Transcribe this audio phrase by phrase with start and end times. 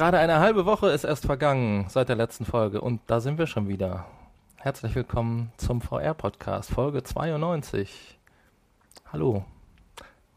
[0.00, 3.46] Gerade eine halbe Woche ist erst vergangen seit der letzten Folge und da sind wir
[3.46, 4.06] schon wieder.
[4.56, 8.18] Herzlich willkommen zum VR-Podcast, Folge 92.
[9.12, 9.44] Hallo.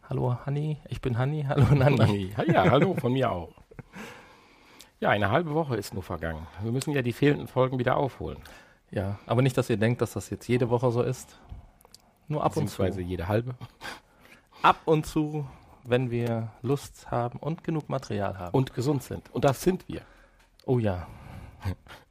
[0.09, 1.45] Hallo Hanni, ich bin Hanni.
[1.47, 2.33] Hallo Nanni.
[2.45, 3.53] Ja, hallo von mir auch.
[4.99, 6.45] Ja, eine halbe Woche ist nur vergangen.
[6.61, 8.39] Wir müssen ja die fehlenden Folgen wieder aufholen.
[8.91, 11.39] Ja, aber nicht, dass ihr denkt, dass das jetzt jede Woche so ist.
[12.27, 12.79] Nur ab und zu.
[12.79, 13.55] Beziehungsweise jede halbe.
[14.61, 15.47] Ab und zu,
[15.83, 18.55] wenn wir Lust haben und genug Material haben.
[18.55, 19.29] Und gesund sind.
[19.33, 20.01] Und das sind wir.
[20.65, 21.07] oh ja.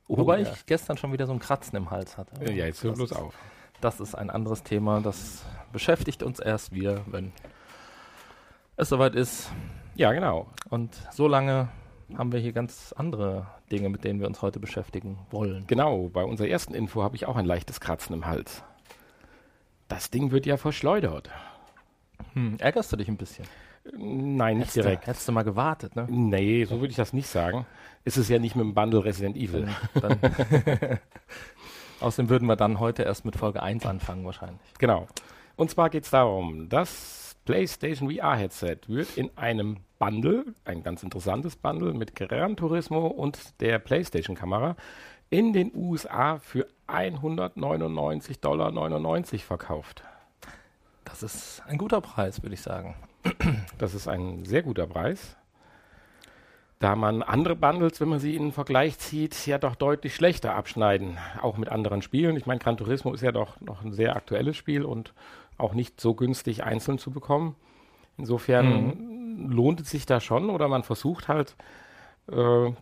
[0.08, 0.52] Oh, Wobei ja.
[0.52, 2.44] ich gestern schon wieder so ein Kratzen im Hals hatte.
[2.44, 3.34] Ja, jetzt hör bloß auf.
[3.80, 5.00] das ist ein anderes Thema.
[5.00, 7.32] Das beschäftigt uns erst wieder, wenn
[8.76, 9.50] es soweit ist.
[9.94, 10.48] Ja, genau.
[10.68, 11.68] Und so lange
[12.16, 15.66] haben wir hier ganz andere Dinge, mit denen wir uns heute beschäftigen wollen.
[15.66, 18.62] Genau, bei unserer ersten Info habe ich auch ein leichtes Kratzen im Hals.
[19.88, 21.30] Das Ding wird ja verschleudert.
[22.34, 23.44] Hm, ärgerst du dich ein bisschen?
[23.96, 25.06] Nein, nicht Hättest du- direkt.
[25.06, 26.06] Hättest du mal gewartet, ne?
[26.08, 27.66] Nee, so würde ich das nicht sagen.
[28.04, 29.68] Ist es ja nicht mit dem Bundle Resident Evil.
[29.94, 30.98] Dann, dann
[32.00, 34.60] Außerdem würden wir dann heute erst mit Folge 1 anfangen wahrscheinlich.
[34.78, 35.06] Genau.
[35.56, 41.54] Und zwar geht es darum, das PlayStation VR-Headset wird in einem Bundle, ein ganz interessantes
[41.56, 44.76] Bundle mit Gran Turismo und der PlayStation-Kamera,
[45.30, 50.02] in den USA für 199,99 Dollar verkauft.
[51.04, 52.94] Das ist ein guter Preis, würde ich sagen.
[53.78, 55.36] Das ist ein sehr guter Preis.
[56.78, 60.54] Da man andere Bundles, wenn man sie in den Vergleich zieht, ja doch deutlich schlechter
[60.56, 62.36] abschneiden, auch mit anderen Spielen.
[62.36, 65.14] Ich meine, Gran Turismo ist ja doch noch ein sehr aktuelles Spiel und
[65.58, 67.54] auch nicht so günstig einzeln zu bekommen.
[68.18, 71.56] Insofern lohnt es sich da schon oder man versucht halt,
[72.30, 72.72] äh,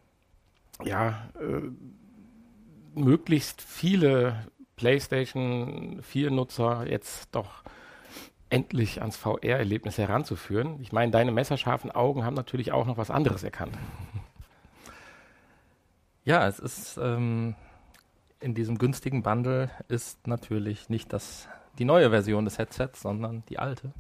[0.85, 4.47] ja, äh, möglichst viele
[4.77, 7.63] PlayStation 4-Nutzer jetzt doch
[8.51, 10.79] endlich ans VR-Erlebnis heranzuführen.
[10.83, 13.77] Ich meine, deine messerscharfen Augen haben natürlich auch noch was anderes erkannt.
[16.23, 17.55] Ja, es ist ähm,
[18.41, 23.59] in diesem günstigen Bundle ist natürlich nicht das, die neue Version des Headsets, sondern die
[23.59, 23.93] alte.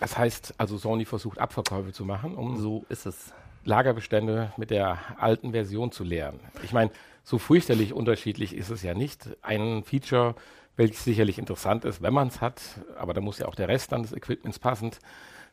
[0.00, 3.32] Das heißt, also Sony versucht Abverkäufe zu machen, um So ist es.
[3.64, 6.38] Lagerbestände mit der alten Version zu leeren.
[6.62, 6.90] Ich meine,
[7.22, 9.30] so fürchterlich unterschiedlich ist es ja nicht.
[9.40, 10.34] Ein Feature,
[10.76, 12.60] welches sicherlich interessant ist, wenn man es hat,
[12.98, 14.98] aber da muss ja auch der Rest dann des Equipments passend,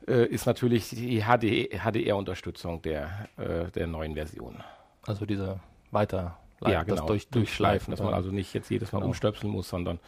[0.07, 4.63] äh, ist natürlich die HD, HDR-Unterstützung der, äh, der neuen Version.
[5.05, 5.59] Also diese
[5.91, 6.97] weiter ja, genau.
[6.97, 7.91] das durch, durchschleifen.
[7.91, 9.07] dass man also nicht jetzt jedes Mal Genau.
[9.09, 9.99] umstöpseln muss, sondern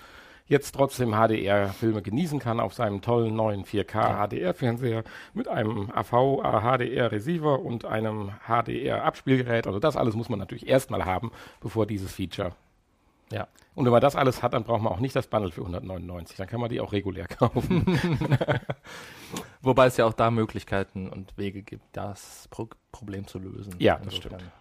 [0.45, 5.03] jetzt trotzdem HDR-Filme genießen kann auf seinem tollen neuen 4K HDR-Fernseher
[5.33, 9.67] mit einem AV HDR-Receiver und einem HDR-Abspielgerät.
[9.67, 12.51] Also das alles muss man natürlich erstmal haben, bevor dieses Feature.
[13.33, 13.47] Ja.
[13.75, 16.37] Und wenn man das alles hat, dann braucht man auch nicht das Bundle für 199.
[16.37, 17.85] Dann kann man die auch regulär kaufen.
[19.61, 23.73] Wobei es ja auch da Möglichkeiten und Wege gibt, das Pro Problem zu lösen.
[23.79, 24.39] Ja, das Insofern.
[24.39, 24.51] stimmt.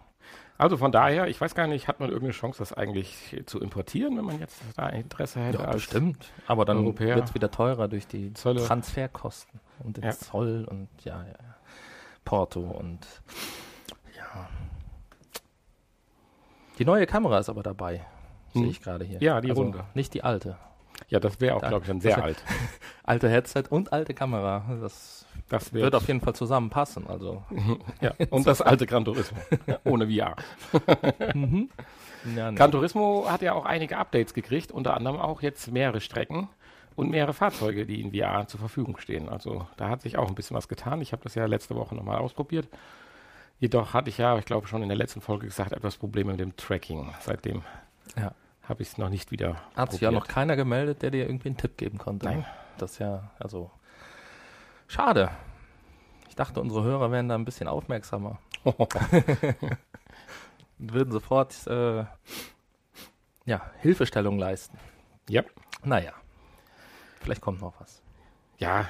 [0.57, 4.17] Also von daher, ich weiß gar nicht, hat man irgendeine Chance, das eigentlich zu importieren,
[4.17, 5.59] wenn man jetzt da Interesse hätte?
[5.59, 6.31] Ja, bestimmt.
[6.47, 8.63] Aber dann wird es wieder teurer durch die Zölle.
[8.63, 10.11] Transferkosten und den Ja.
[10.11, 11.33] Zoll und ja, ja.
[12.23, 12.99] Porto und
[14.15, 14.47] ja.
[16.79, 18.05] Die neue Kamera ist aber dabei,
[18.53, 18.69] sehe Hm.
[18.69, 19.19] ich gerade hier.
[19.21, 19.83] Ja, die also runde.
[19.93, 20.57] Nicht die alte.
[21.09, 22.43] Ja, das wäre auch, glaube ich, schon das sehr alt.
[23.03, 24.63] Alte Headset und alte Kamera.
[24.81, 27.07] Das Das wird auf jeden Fall zusammenpassen.
[27.07, 27.43] Also.
[27.99, 29.37] Ja, und das alte Gran Turismo.
[29.83, 30.35] Ohne VR.
[31.33, 31.69] mhm.
[32.35, 32.57] ja, nee.
[32.57, 36.47] Gran Turismo hat ja auch einige Updates gekriegt, unter anderem auch jetzt mehrere Strecken
[36.95, 39.27] und mehrere Fahrzeuge, die in VR zur Verfügung stehen.
[39.27, 41.01] Also da hat sich auch ein bisschen was getan.
[41.01, 42.67] Ich habe das ja letzte Woche nochmal ausprobiert.
[43.59, 46.39] Jedoch hatte ich ja, ich glaube schon in der letzten Folge gesagt, etwas Probleme mit
[46.39, 47.13] dem Tracking.
[47.19, 47.63] Seitdem
[48.15, 48.31] Ja.
[48.63, 51.49] Habe ich es noch nicht wieder Hat sich ja noch keiner gemeldet, der dir irgendwie
[51.49, 52.25] einen Tipp geben konnte.
[52.25, 52.39] Nein.
[52.39, 52.45] Ne?
[52.77, 53.71] Das ist ja, also.
[54.87, 55.29] Schade.
[56.29, 58.39] Ich dachte, unsere Hörer wären da ein bisschen aufmerksamer.
[58.63, 58.77] Und
[60.77, 62.05] würden sofort äh,
[63.45, 64.77] ja, Hilfestellung leisten.
[65.29, 65.43] ja.
[65.83, 66.13] Naja.
[67.19, 68.01] Vielleicht kommt noch was.
[68.57, 68.87] ja,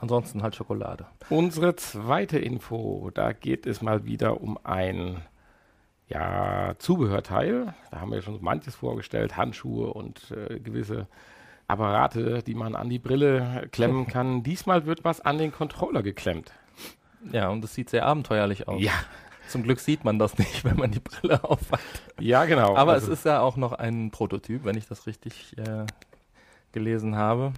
[0.00, 1.06] Ansonsten halt Schokolade.
[1.28, 5.22] Unsere zweite Info, da geht es mal wieder um ein
[6.08, 7.74] ja, Zubehörteil.
[7.90, 11.06] Da haben wir schon so manches vorgestellt, Handschuhe und äh, gewisse
[11.66, 14.42] Apparate, die man an die Brille klemmen kann.
[14.42, 16.52] Diesmal wird was an den Controller geklemmt.
[17.32, 18.80] Ja, und es sieht sehr abenteuerlich aus.
[18.80, 18.92] Ja,
[19.48, 21.80] Zum Glück sieht man das nicht, wenn man die Brille aufhat.
[22.20, 22.76] ja genau.
[22.76, 25.84] Aber Also, es ist ja auch noch ein Prototyp, wenn ich das richtig äh,
[26.72, 27.52] gelesen habe.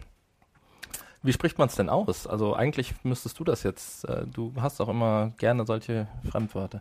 [1.22, 2.26] Wie spricht man es denn aus?
[2.26, 6.80] Also eigentlich müsstest du das jetzt, äh, du hast auch immer gerne solche Fremdwörter.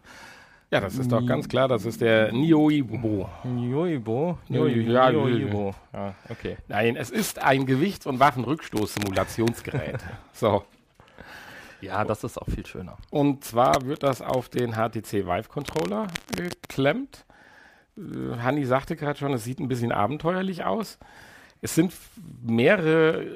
[0.72, 3.30] Ja, das ist doch ganz klar, das ist der Nioibo.
[3.44, 4.38] Nioibo?
[4.48, 5.74] Ja, Nioibo.
[5.92, 6.58] Ja, okay.
[6.68, 10.00] Nein, es ist ein Gewichts- und Waffenrückstoß-Simulationsgerät.
[10.34, 10.64] so.
[11.82, 12.98] Ja, das ist auch viel schöner.
[13.10, 17.26] Und zwar wird das auf den HTC Vive Controller geklemmt.
[17.98, 21.00] Äh, Hanni sagte gerade schon, es sieht ein bisschen abenteuerlich aus.
[21.62, 21.94] Es sind
[22.42, 23.28] mehrere, äh,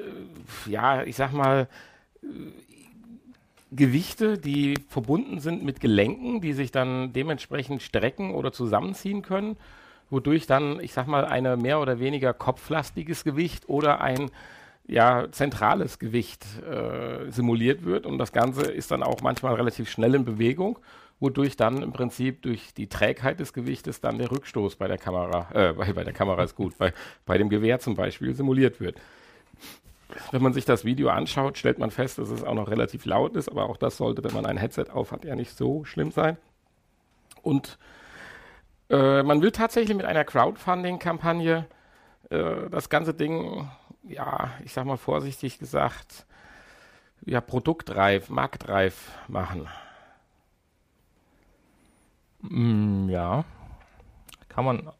[0.66, 1.68] ja, ich sag mal,
[2.22, 2.26] äh,
[3.76, 9.56] Gewichte, die verbunden sind mit Gelenken, die sich dann dementsprechend strecken oder zusammenziehen können,
[10.10, 14.30] wodurch dann, ich sag mal, ein mehr oder weniger kopflastiges Gewicht oder ein
[14.86, 18.06] ja, zentrales Gewicht äh, simuliert wird.
[18.06, 20.78] Und das Ganze ist dann auch manchmal relativ schnell in Bewegung,
[21.20, 25.48] wodurch dann im Prinzip durch die Trägheit des Gewichtes dann der Rückstoß bei der Kamera,
[25.54, 26.92] äh, bei, bei der Kamera ist gut, bei,
[27.24, 28.96] bei dem Gewehr zum Beispiel simuliert wird.
[30.30, 33.36] Wenn man sich das Video anschaut, stellt man fest, dass es auch noch relativ laut
[33.36, 36.10] ist, aber auch das sollte, wenn man ein Headset auf hat, ja nicht so schlimm
[36.10, 36.36] sein.
[37.42, 37.78] Und
[38.90, 41.66] äh, man will tatsächlich mit einer Crowdfunding-Kampagne
[42.30, 43.68] äh, das ganze Ding,
[44.02, 46.26] ja, ich sag mal vorsichtig gesagt,
[47.24, 49.68] ja, produktreif, marktreif machen.
[52.40, 53.44] Mm, ja.
[54.48, 54.92] Kann man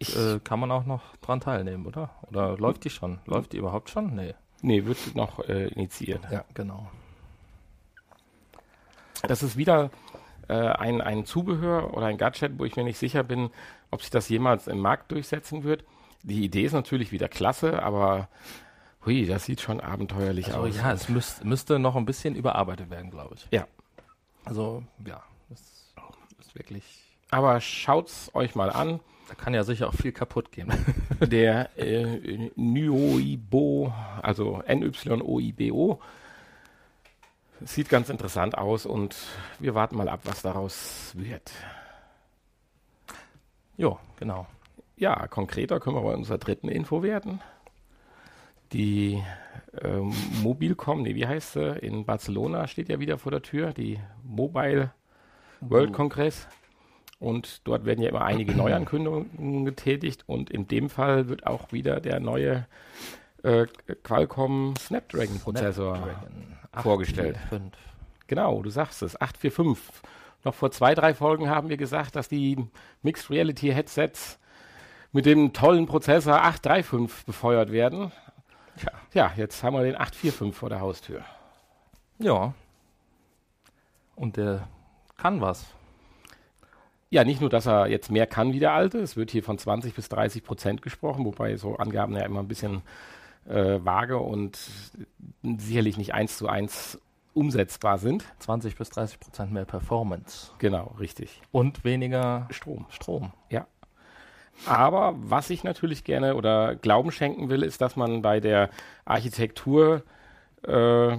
[0.00, 2.10] äh, kann man auch noch dran teilnehmen, oder?
[2.22, 3.18] Oder läuft die schon?
[3.26, 4.14] Läuft die überhaupt schon?
[4.14, 4.34] Nee.
[4.62, 6.20] Nee, wird noch äh, initiiert.
[6.30, 6.90] Ja, genau.
[9.22, 9.90] Das ist wieder
[10.48, 13.50] äh, ein, ein Zubehör oder ein Gadget, wo ich mir nicht sicher bin,
[13.90, 15.84] ob sich das jemals im Markt durchsetzen wird.
[16.22, 18.28] Die Idee ist natürlich wieder klasse, aber
[19.04, 20.76] hui, das sieht schon abenteuerlich also, aus.
[20.76, 23.48] Ja, es müsst, müsste noch ein bisschen überarbeitet werden, glaube ich.
[23.50, 23.66] Ja.
[24.44, 25.60] Also, ja, das
[26.40, 26.84] ist wirklich.
[27.30, 29.00] Aber schaut's euch mal an.
[29.30, 30.72] Da kann ja sicher auch viel kaputt gehen.
[31.20, 36.00] Der äh, Nyoibo, also N-Y-O-I-B-O,
[37.60, 39.16] sieht ganz interessant aus und
[39.60, 41.52] wir warten mal ab, was daraus wird.
[43.76, 44.48] Jo, genau.
[44.96, 47.40] Ja, konkreter können wir bei unserer dritten Info werden.
[48.72, 49.22] Die
[49.80, 50.00] äh,
[50.42, 51.78] Mobilcom, nee, wie heißt sie?
[51.78, 54.90] In Barcelona steht ja wieder vor der Tür, die Mobile
[55.60, 56.48] World Congress.
[57.20, 62.00] Und dort werden ja immer einige Neuankündigungen getätigt und in dem Fall wird auch wieder
[62.00, 62.66] der neue
[63.42, 63.66] äh,
[64.02, 67.36] Qualcomm Snapdragon Prozessor Snapdragon vorgestellt.
[67.36, 67.90] 845.
[68.26, 70.02] Genau, du sagst es, 845.
[70.44, 72.56] Noch vor zwei, drei Folgen haben wir gesagt, dass die
[73.02, 74.38] Mixed Reality Headsets
[75.12, 78.12] mit dem tollen Prozessor 835 befeuert werden.
[78.78, 81.22] Tja, ja, jetzt haben wir den 845 vor der Haustür.
[82.18, 82.54] Ja.
[84.14, 84.68] Und der
[85.18, 85.66] kann was.
[87.10, 88.98] Ja, nicht nur, dass er jetzt mehr kann wie der alte.
[88.98, 92.48] Es wird hier von 20 bis 30 Prozent gesprochen, wobei so Angaben ja immer ein
[92.48, 92.82] bisschen
[93.48, 94.58] äh, vage und
[95.42, 97.00] sicherlich nicht eins zu eins
[97.34, 98.24] umsetzbar sind.
[98.38, 100.52] 20 bis 30 Prozent mehr Performance.
[100.58, 101.42] Genau, richtig.
[101.50, 102.86] Und weniger Strom.
[102.90, 103.32] Strom.
[103.48, 103.66] Ja.
[104.66, 108.70] Aber was ich natürlich gerne oder Glauben schenken will, ist, dass man bei der
[109.04, 110.02] Architektur
[110.62, 111.16] äh,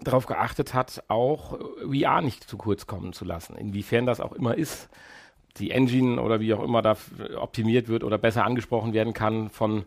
[0.00, 3.56] darauf geachtet hat, auch VR nicht zu kurz kommen zu lassen.
[3.56, 4.88] Inwiefern das auch immer ist,
[5.58, 6.96] die Engine oder wie auch immer da
[7.38, 9.84] optimiert wird oder besser angesprochen werden kann von,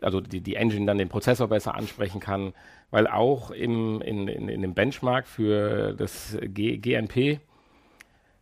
[0.00, 2.52] also die, die Engine dann den Prozessor besser ansprechen kann,
[2.90, 7.40] weil auch im, in, in, in dem Benchmark für das G, GNP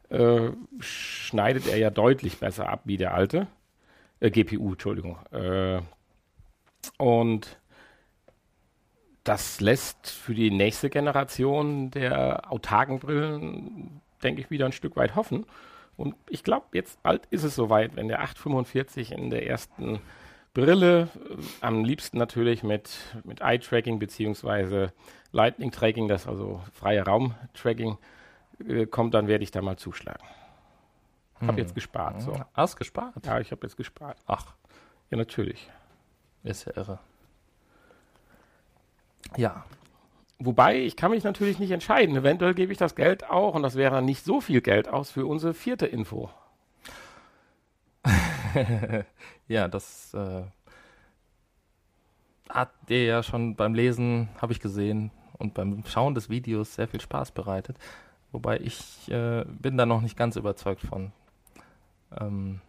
[0.09, 0.51] äh,
[0.81, 3.47] schneidet er ja deutlich besser ab wie der alte.
[4.21, 5.19] Äh, GPU, Entschuldigung.
[5.31, 5.81] Äh,
[6.99, 7.59] und
[9.25, 15.15] das lässt für die nächste Generation der autarken Brillen, denke ich, wieder ein Stück weit
[15.15, 15.47] hoffen.
[15.97, 20.01] Und ich glaube, jetzt bald ist es soweit, wenn der 845 in der ersten
[20.55, 22.91] Brille, äh, am liebsten natürlich mit,
[23.25, 24.89] mit Eye-Tracking bzw.
[25.33, 27.99] Lightning-Tracking, das also freie Raum-Tracking
[28.67, 30.27] äh, kommt, dann werde ich da mal zuschlagen.
[31.39, 31.49] Hm.
[31.49, 32.21] Hab jetzt gespart.
[32.23, 32.41] So.
[32.55, 33.15] Hast gespart?
[33.25, 34.19] Ja, ich habe jetzt gespart.
[34.27, 34.47] Ach.
[35.11, 35.71] Ja, natürlich.
[36.43, 36.99] Ist ja irre.
[39.37, 39.65] Ja.
[40.39, 42.17] Wobei, ich kann mich natürlich nicht entscheiden.
[42.17, 45.27] Eventuell gebe ich das Geld auch, und das wäre nicht so viel Geld aus, für
[45.27, 46.31] unsere vierte Info.
[49.49, 50.43] ja, das äh,
[52.49, 56.89] hat dir ja schon beim Lesen, habe ich gesehen, und beim Schauen des Videos sehr
[56.89, 57.77] viel Spaß bereitet.
[58.31, 61.13] Wobei ich äh, bin da noch nicht ganz überzeugt von.
[62.19, 62.61] Ähm,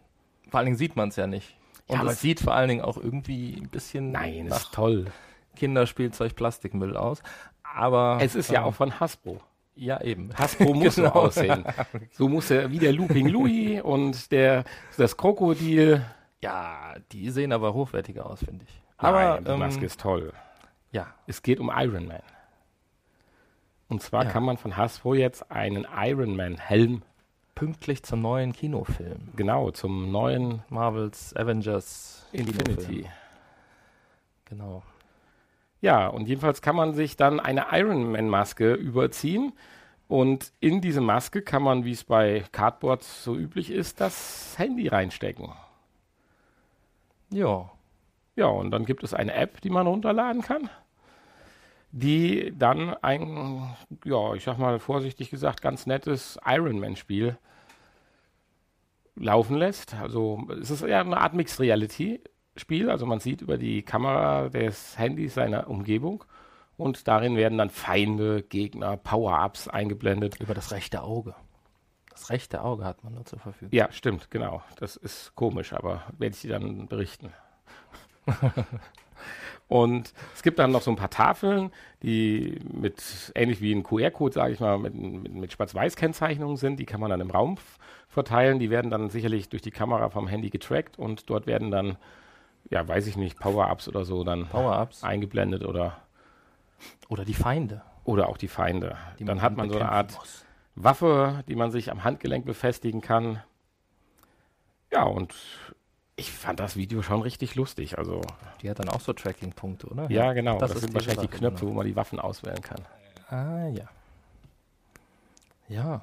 [0.50, 1.56] vor allen Dingen sieht man es ja nicht.
[1.86, 5.06] Und ja, es sieht vor allen Dingen auch irgendwie ein bisschen Nein, nach toll.
[5.54, 7.22] Kinderspielzeug Plastikmüll aus.
[7.62, 9.40] Aber es ist ähm, ja auch von Hasbro.
[9.76, 10.30] Ja, eben.
[10.38, 11.12] Hasbro muss genau.
[11.12, 11.64] so aussehen.
[12.12, 14.64] So muss er wie der Looping Louis und der,
[14.96, 16.04] das Krokodil.
[16.40, 18.82] Ja, die sehen aber hochwertiger aus, finde ich.
[18.96, 20.32] Aber Nein, die ähm, Maske ist toll.
[20.92, 21.08] Ja.
[21.26, 22.22] Es geht um Iron Man.
[23.88, 24.30] Und zwar ja.
[24.30, 27.02] kann man von Hasbro jetzt einen Iron Man Helm
[27.54, 29.28] pünktlich zum neuen Kinofilm.
[29.36, 32.74] Genau, zum neuen Marvels Avengers Infinity.
[32.74, 33.08] Kinofilm.
[34.46, 34.82] Genau.
[35.84, 39.52] Ja, und jedenfalls kann man sich dann eine Ironman-Maske überziehen.
[40.08, 44.88] Und in diese Maske kann man, wie es bei Cardboards so üblich ist, das Handy
[44.88, 45.52] reinstecken.
[47.28, 47.70] Ja.
[48.34, 50.70] Ja, und dann gibt es eine App, die man runterladen kann,
[51.92, 53.76] die dann ein,
[54.06, 57.36] ja, ich sag mal vorsichtig gesagt, ganz nettes Ironman-Spiel
[59.16, 59.94] laufen lässt.
[59.96, 62.22] Also es ist eher eine Art Mixed Reality
[62.56, 62.90] Spiel.
[62.90, 66.24] Also man sieht über die Kamera des Handys seine Umgebung
[66.76, 70.40] und darin werden dann Feinde, Gegner, Power-Ups eingeblendet.
[70.40, 71.34] Über das rechte Auge.
[72.10, 73.74] Das rechte Auge hat man nur zur Verfügung.
[73.74, 74.62] Ja, stimmt, genau.
[74.78, 77.32] Das ist komisch, aber werde ich dir dann berichten.
[79.68, 84.32] und es gibt dann noch so ein paar Tafeln, die mit, ähnlich wie ein QR-Code,
[84.32, 86.78] sage ich mal, mit, mit, mit Schwarz-Weiß-Kennzeichnungen sind.
[86.78, 87.56] Die kann man dann im Raum
[88.08, 88.58] verteilen.
[88.58, 91.96] Die werden dann sicherlich durch die Kamera vom Handy getrackt und dort werden dann
[92.70, 95.04] ja, weiß ich nicht, Power-Ups oder so dann Power-Ups.
[95.04, 95.98] eingeblendet oder.
[97.08, 97.82] Oder die Feinde.
[98.04, 98.96] Oder auch die Feinde.
[99.18, 100.44] Die dann hat man so eine Art muss.
[100.74, 103.42] Waffe, die man sich am Handgelenk befestigen kann.
[104.92, 105.34] Ja, und
[106.16, 107.98] ich fand das Video schon richtig lustig.
[107.98, 108.20] Also,
[108.62, 110.10] Die hat dann auch so Tracking-Punkte, oder?
[110.10, 110.58] ja, genau.
[110.58, 111.70] Das Das, sind wahrscheinlich die Waffe, Knöpfe, genau.
[111.72, 112.80] wo man die Waffen auswählen kann.
[113.30, 113.88] Ah, ja.
[115.68, 116.00] Ja.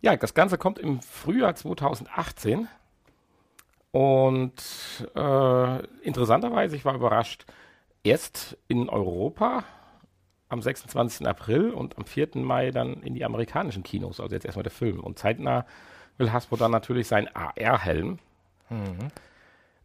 [0.00, 2.68] Ja, das Ganze kommt im Frühjahr 2018.
[3.92, 4.54] Und
[5.14, 7.44] äh, interessanterweise, ich war überrascht,
[8.02, 9.64] erst in Europa
[10.48, 11.26] am 26.
[11.26, 12.30] April und am 4.
[12.34, 15.00] Mai dann in die amerikanischen Kinos, also jetzt erstmal der Film.
[15.00, 15.66] Und zeitnah
[16.18, 18.18] will Hasbro dann natürlich seinen AR-Helm.
[18.68, 19.08] Mhm.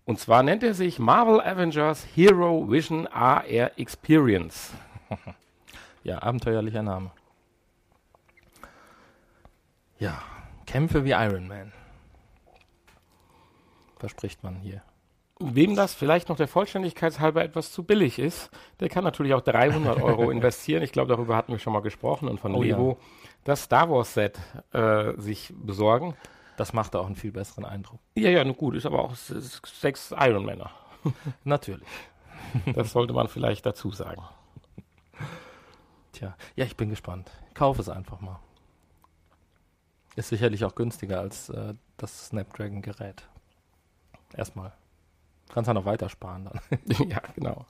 [0.06, 4.74] Und zwar nennt er sich Marvel Avengers Hero Vision AR Experience.
[6.04, 7.12] Ja, abenteuerlicher Name.
[10.00, 10.22] Ja,
[10.66, 11.74] Kämpfe wie Iron Man.
[14.00, 14.82] Verspricht man hier.
[15.40, 18.50] Wem das vielleicht noch der Vollständigkeit halber etwas zu billig ist,
[18.80, 20.82] der kann natürlich auch 300 Euro investieren.
[20.82, 22.76] Ich glaube, darüber hatten wir schon mal gesprochen und von Oh ja.
[22.76, 22.98] Lego
[23.44, 24.40] das Star Wars Set
[24.74, 26.16] äh, sich besorgen.
[26.58, 28.00] Das macht auch einen viel besseren Eindruck.
[28.16, 30.72] Ja, ja, gut, ist aber auch sechs Iron Männer.
[31.44, 31.88] Natürlich.
[32.74, 34.24] Das sollte man vielleicht dazu sagen.
[36.14, 37.30] Tja, ja, ich bin gespannt.
[37.54, 38.40] Kauf es einfach mal.
[40.16, 43.28] Ist sicherlich auch günstiger als äh, das Snapdragon-Gerät.
[44.36, 44.74] Erstmal.
[45.50, 46.80] Kannst ja noch weiter sparen dann.
[47.10, 47.66] ja, genau.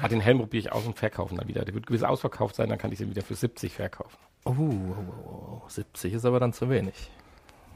[0.00, 1.64] Ah, den Helm probiere ich aus und verkaufen dann wieder.
[1.64, 4.16] Der wird gewiss ausverkauft sein, dann kann ich den wieder für 70 verkaufen.
[4.44, 7.10] Oh, oh, oh, oh, 70 ist aber dann zu wenig.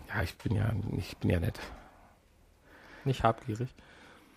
[0.08, 1.58] Ja, ich bin ja, ich bin ja nett.
[3.04, 3.74] Nicht habgierig.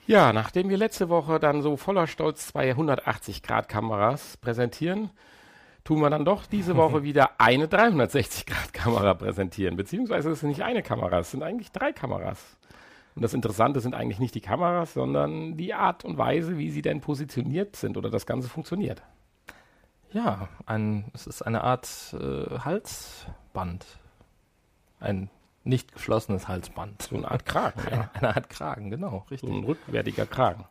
[0.07, 5.09] Ja, nachdem wir letzte Woche dann so voller Stolz zwei 180-Grad-Kameras präsentieren,
[5.83, 9.75] tun wir dann doch diese Woche wieder eine 360-Grad-Kamera präsentieren.
[9.75, 12.57] Beziehungsweise es sind nicht eine Kamera, es sind eigentlich drei Kameras.
[13.15, 16.81] Und das Interessante sind eigentlich nicht die Kameras, sondern die Art und Weise, wie sie
[16.81, 19.01] denn positioniert sind oder das Ganze funktioniert.
[20.11, 23.85] Ja, ein, es ist eine Art äh, Halsband.
[24.99, 25.29] Ein
[25.63, 27.01] nicht geschlossenes Halsband.
[27.01, 28.09] So eine Art Kragen, ja.
[28.13, 29.49] Eine Art Kragen, genau, So richtig.
[29.49, 30.65] ein rückwärtiger Kragen.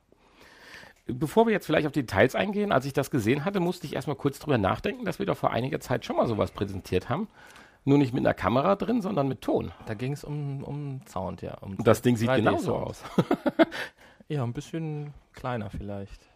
[1.07, 3.95] Bevor wir jetzt vielleicht auf die Details eingehen, als ich das gesehen hatte, musste ich
[3.95, 7.29] erstmal kurz drüber nachdenken, dass wir doch vor einiger Zeit schon mal sowas präsentiert haben.
[7.87, 9.73] Nur nicht mit einer Kamera drin, sondern mit Ton.
[9.87, 11.55] Da ging es um, um Sound, ja.
[11.61, 13.03] Um Und das Ding sieht 3D genauso aus.
[14.27, 16.27] Ja, ein bisschen kleiner vielleicht.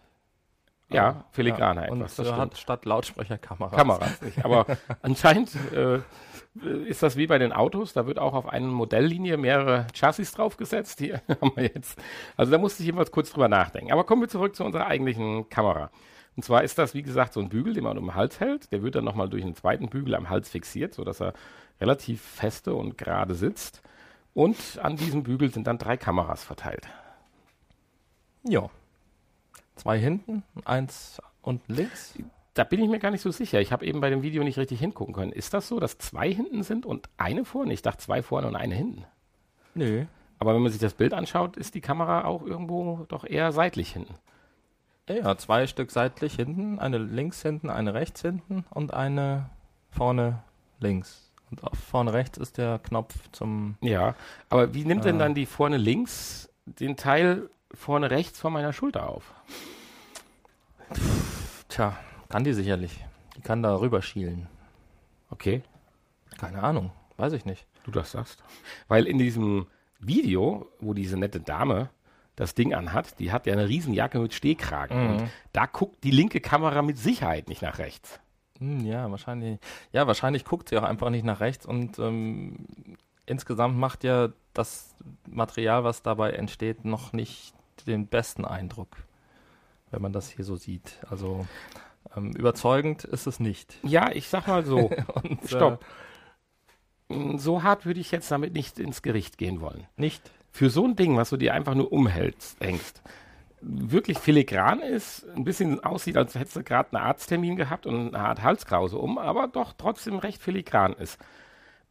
[0.91, 3.77] Ja, Aber- filigraner ja, Und etwas, das äh, hat statt Lautsprecher Kameras.
[3.77, 4.43] Kameras nicht.
[4.45, 4.67] Aber
[5.01, 6.01] anscheinend äh,
[6.87, 7.95] ist das wie bei den Autos.
[7.95, 10.99] Da wird auch auf eine Modelllinie mehrere Chassis draufgesetzt.
[10.99, 11.99] Hier haben wir jetzt.
[12.37, 13.91] Also da musste ich jedenfalls kurz drüber nachdenken.
[13.91, 15.91] Aber kommen wir zurück zu unserer eigentlichen Kamera.
[16.39, 18.71] Und zwar ist das, wie gesagt, so ein Bügel, den man um den Hals hält.
[18.71, 21.33] Der wird dann nochmal durch einen zweiten Bügel am Hals fixiert, sodass er
[21.81, 23.83] relativ feste und gerade sitzt.
[24.35, 26.87] Und an diesem Bügel sind dann drei Kameras verteilt.
[28.45, 28.71] Ja.
[29.75, 32.17] Zwei hinten, eins unten links.
[32.55, 33.61] Da bin ich mir gar nicht so sicher.
[33.61, 35.33] Ich habe eben bei dem Video nicht richtig hingucken können.
[35.33, 37.73] Ist das so, dass zwei hinten sind und eine vorne?
[37.73, 39.05] Ich dachte zwei vorne und eine hinten.
[39.75, 40.05] Nö.
[40.39, 43.91] Aber wenn man sich das Bild anschaut, ist die Kamera auch irgendwo doch eher seitlich
[43.91, 44.15] hinten.
[45.09, 49.49] Ja, zwei Stück seitlich hinten, eine links hinten, eine rechts hinten und eine
[49.91, 50.43] vorne
[50.81, 51.31] links.
[51.51, 53.77] Und vorne rechts ist der Knopf zum.
[53.81, 54.15] Ja.
[54.51, 55.21] Aber wie nimmt denn Ah.
[55.21, 59.33] dann die vorne links den Teil vorne rechts von meiner Schulter auf?
[61.69, 61.97] Tja,
[62.29, 63.05] kann die sicherlich.
[63.37, 64.47] Die kann da rüber schielen.
[65.31, 65.63] Okay,
[66.39, 67.67] Keine Ahnung, weiß ich nicht.
[67.85, 68.43] du das sagst.
[68.89, 69.67] Weil in diesem
[69.99, 71.89] Video, wo diese nette Dame
[72.39, 75.03] das Ding anhat, die hat ja eine Riesenjacke mit Stehkragen.
[75.03, 75.11] Mhm.
[75.11, 78.21] Und da guckt die linke Kamera mit Sicherheit nicht nach rechts.
[78.59, 79.59] Hm, ja, wahrscheinlich.
[79.93, 82.67] Ja, wahrscheinlich guckt sie auch einfach nicht nach rechts und ähm,
[83.27, 84.95] insgesamt macht ja das
[85.29, 87.55] Material, was dabei entsteht, noch nicht
[87.87, 88.97] den besten Eindruck.
[89.91, 90.99] wenn man das hier so sieht.
[91.09, 91.47] Also
[92.17, 93.79] ähm, überzeugend ist es nicht.
[93.83, 94.91] Ja, ich sag mal so.
[95.23, 95.85] Und, äh, Stopp.
[97.37, 99.87] So hart würde ich jetzt damit nicht ins Gericht gehen wollen.
[99.97, 100.31] Nicht?
[100.59, 103.01] Für so ein Ding, was du dir einfach nur umhältst, hängst,
[103.61, 108.19] wirklich filigran ist, ein bisschen aussieht, als hättest du gerade einen Arzttermin gehabt und eine
[108.19, 111.17] Art Halskrause um, aber doch trotzdem recht filigran ist.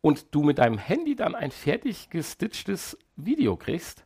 [0.01, 4.05] Und du mit deinem Handy dann ein fertig gestitchtes Video kriegst,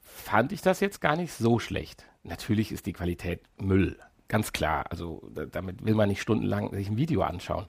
[0.00, 2.04] fand ich das jetzt gar nicht so schlecht.
[2.24, 4.86] Natürlich ist die Qualität Müll, ganz klar.
[4.90, 7.66] Also da, damit will man nicht stundenlang sich ein Video anschauen.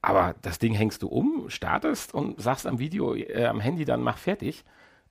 [0.00, 4.00] Aber das Ding hängst du um, startest und sagst am Video, äh, am Handy dann
[4.00, 4.64] mach fertig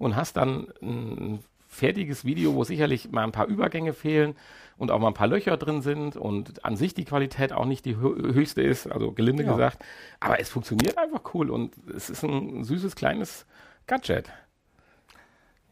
[0.03, 4.35] und hast dann ein fertiges Video, wo sicherlich mal ein paar Übergänge fehlen
[4.77, 7.85] und auch mal ein paar Löcher drin sind und an sich die Qualität auch nicht
[7.85, 9.51] die hö höchste ist, also gelinde Ja.
[9.51, 9.83] gesagt.
[10.19, 13.45] Aber es funktioniert einfach cool und es ist ein süßes kleines
[13.87, 14.31] Gadget.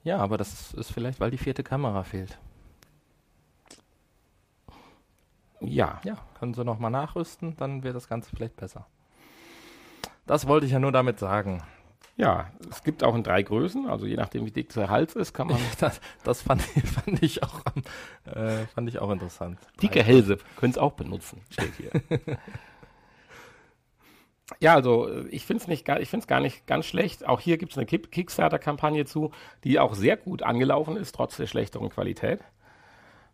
[0.03, 2.39] Ja, aber das ist vielleicht, weil die vierte Kamera fehlt.
[5.59, 8.87] Ja, Ja, können sie nochmal nachrüsten, dann wird das Ganze vielleicht besser.
[10.25, 11.61] Das wollte ich ja nur damit sagen.
[12.21, 15.33] Ja, es gibt auch in drei Größen, also je nachdem wie dick der Hals ist,
[15.33, 17.61] kann man Das, das fand, ich, fand, ich auch,
[18.25, 19.57] äh, fand ich auch interessant.
[19.81, 21.89] Dicke Hälse können es auch benutzen, steht hier.
[24.59, 27.27] ja, also äh, ich finde es nicht, gar- nicht ganz schlecht.
[27.27, 29.31] Auch hier gibt es eine Kick- Kickstarter-Kampagne zu,
[29.63, 32.41] die auch sehr gut angelaufen ist, trotz der schlechteren Qualität.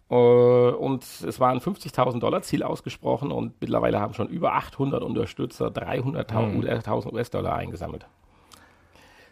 [0.09, 5.03] Äh, und es war ein 50.000 Dollar Ziel ausgesprochen und mittlerweile haben schon über 800
[5.03, 8.07] Unterstützer 300.000 US-Dollar eingesammelt.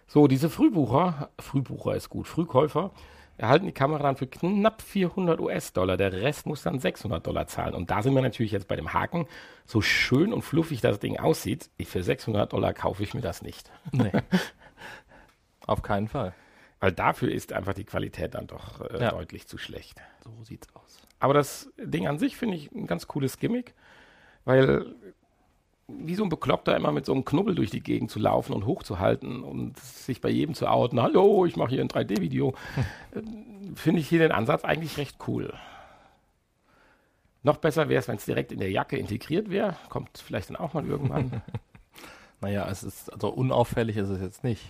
[0.08, 2.92] So, diese Frühbucher, Frühbucher ist gut, Frühkäufer
[3.38, 5.98] erhalten die Kamera dann für knapp 400 US-Dollar.
[5.98, 7.74] Der Rest muss dann 600 Dollar zahlen.
[7.74, 9.28] Und da sind wir natürlich jetzt bei dem Haken.
[9.66, 13.70] So schön und fluffig das Ding aussieht, für 600 Dollar kaufe ich mir das nicht.
[13.92, 14.12] Nee.
[15.68, 16.34] Auf keinen Fall.
[16.80, 19.10] Weil dafür ist einfach die Qualität dann doch äh, Ja.
[19.12, 20.00] deutlich zu schlecht.
[20.24, 21.02] So sieht's aus.
[21.20, 23.74] Aber das Ding an sich finde ich ein ganz cooles Gimmick,
[24.46, 24.96] weil
[25.88, 28.66] wie so ein Bekloppter immer mit so einem Knubbel durch die Gegend zu laufen und
[28.66, 32.56] hochzuhalten und sich bei jedem zu outen, hallo, ich mache hier ein 3D-Video,
[33.12, 33.22] äh,
[33.76, 35.54] finde ich hier den Ansatz eigentlich recht cool.
[37.44, 39.78] Noch besser wäre es, wenn es direkt in der Jacke integriert wäre.
[39.90, 41.42] Kommt vielleicht dann auch mal irgendwann.
[42.42, 44.62] Naja, es ist, also unauffällig ist es jetzt nicht.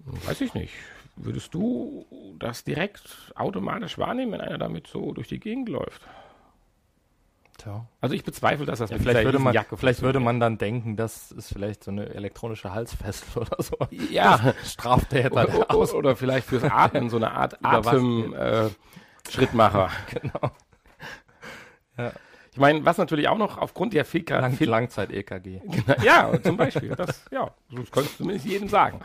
[0.00, 0.74] Weiß ich nicht.
[1.16, 2.04] Würdest du
[2.38, 6.02] das direkt automatisch wahrnehmen, wenn einer damit so durch die Gegend läuft?
[7.58, 7.86] Tja.
[8.00, 10.96] Also ich bezweifle, dass das Ja, mit vielleicht würde man, vielleicht würde man dann denken,
[10.96, 13.76] das ist vielleicht so eine elektronische Halsfessel oder so.
[14.10, 15.92] Ja, Straftäter der oder, aus.
[15.92, 18.34] oder vielleicht fürs Atmen so eine Art Überwachen.
[18.34, 19.90] Atem-Schrittmacher.
[20.10, 20.50] Genau.
[21.96, 22.12] Ja.
[22.52, 25.60] Ich meine, was natürlich auch noch aufgrund der Fika, Lang, Fil- Langzeit-EKG.
[26.04, 29.00] ja, zum Beispiel, das, ja, das könntest du zumindest jedem sagen.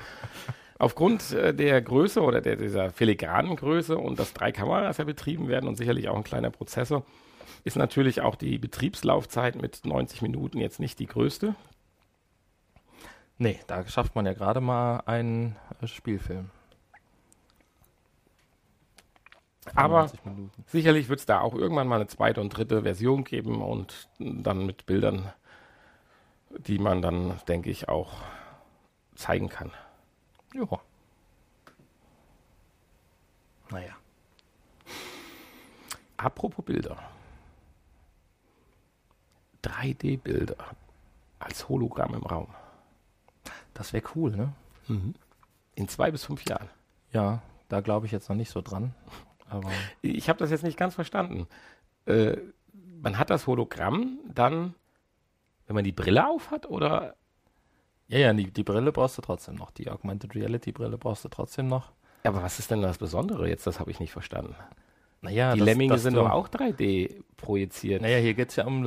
[0.80, 5.48] Aufgrund äh, der Größe oder der, dieser filigranen Größe und dass drei Kameras ja betrieben
[5.50, 7.04] werden und sicherlich auch ein kleiner Prozessor,
[7.64, 11.56] ist natürlich auch die Betriebslaufzeit mit 90 Minuten jetzt nicht die größte.
[13.38, 16.50] Nee, da schafft man ja gerade mal einen äh, Spielfilm.
[19.76, 20.64] Aber 95 Minuten.
[20.68, 24.66] Sicherlich wird es da auch irgendwann mal eine zweite und dritte Version geben und dann
[24.66, 25.32] mit Bildern,
[26.50, 28.18] die man dann, denke ich, auch
[29.16, 29.72] zeigen kann.
[30.54, 30.68] Ja.
[33.72, 33.94] Naja.
[36.18, 36.98] Apropos Bilder.
[39.64, 40.56] 3D-Bilder
[41.40, 42.48] als Hologramm im Raum.
[43.74, 44.54] Das wäre cool, ne?
[45.76, 46.70] In zwei bis fünf Jahren.
[47.12, 48.94] Ja, da glaube ich jetzt noch nicht so dran.
[49.50, 49.70] Aber
[50.02, 51.48] Ich habe das jetzt nicht ganz verstanden.
[52.06, 52.38] Äh,
[53.02, 54.74] man hat das Hologramm dann,
[55.68, 57.16] wenn man die Brille auf hat, oder?
[58.08, 59.72] ja, ja, die, die Brille brauchst du trotzdem noch.
[59.72, 61.92] Die Augmented Reality Brille brauchst du trotzdem noch.
[62.24, 63.66] Aber was ist denn das Besondere jetzt?
[63.68, 64.56] Das habe ich nicht verstanden.
[65.22, 68.02] Naja, die das- Lemminge dass sind doch auch 3D projiziert.
[68.02, 68.84] Naja, hier geht es ja um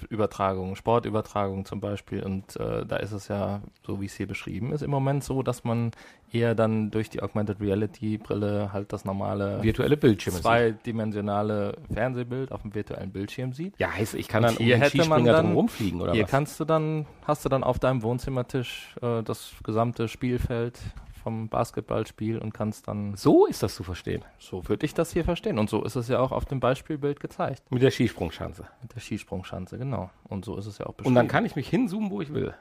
[0.00, 2.22] Live-Übertragungen, Sportübertragungen zum Beispiel.
[2.22, 5.42] Und äh, da ist es ja, so wie es hier beschrieben ist, im Moment so,
[5.42, 5.90] dass man
[6.32, 10.36] eher dann durch die Augmented Reality-Brille halt das normale virtuelle Bildschirme.
[10.36, 10.42] sieht.
[10.42, 13.78] zweidimensionale Fernsehbild auf dem virtuellen Bildschirm sieht.
[13.78, 16.30] Ja, heißt, ich kann dann um hier den hätte man dann- rumfliegen, oder Hier was?
[16.30, 20.78] kannst du dann, hast du dann auf deinem Wohnzimmertisch äh, das gesamte Spielfeld
[21.26, 24.24] vom Basketballspiel und kannst dann, So ist das zu verstehen.
[24.38, 25.58] so würde ich das hier verstehen.
[25.58, 27.64] Und so ist es ja auch auf dem Beispielbild gezeigt.
[27.72, 28.68] Mit der Skisprungschanze.
[28.80, 30.08] Mit der Skisprungschanze, genau.
[30.28, 32.54] Und so ist es ja auch Und dann kann ich mich hinzoomen, wo ich will.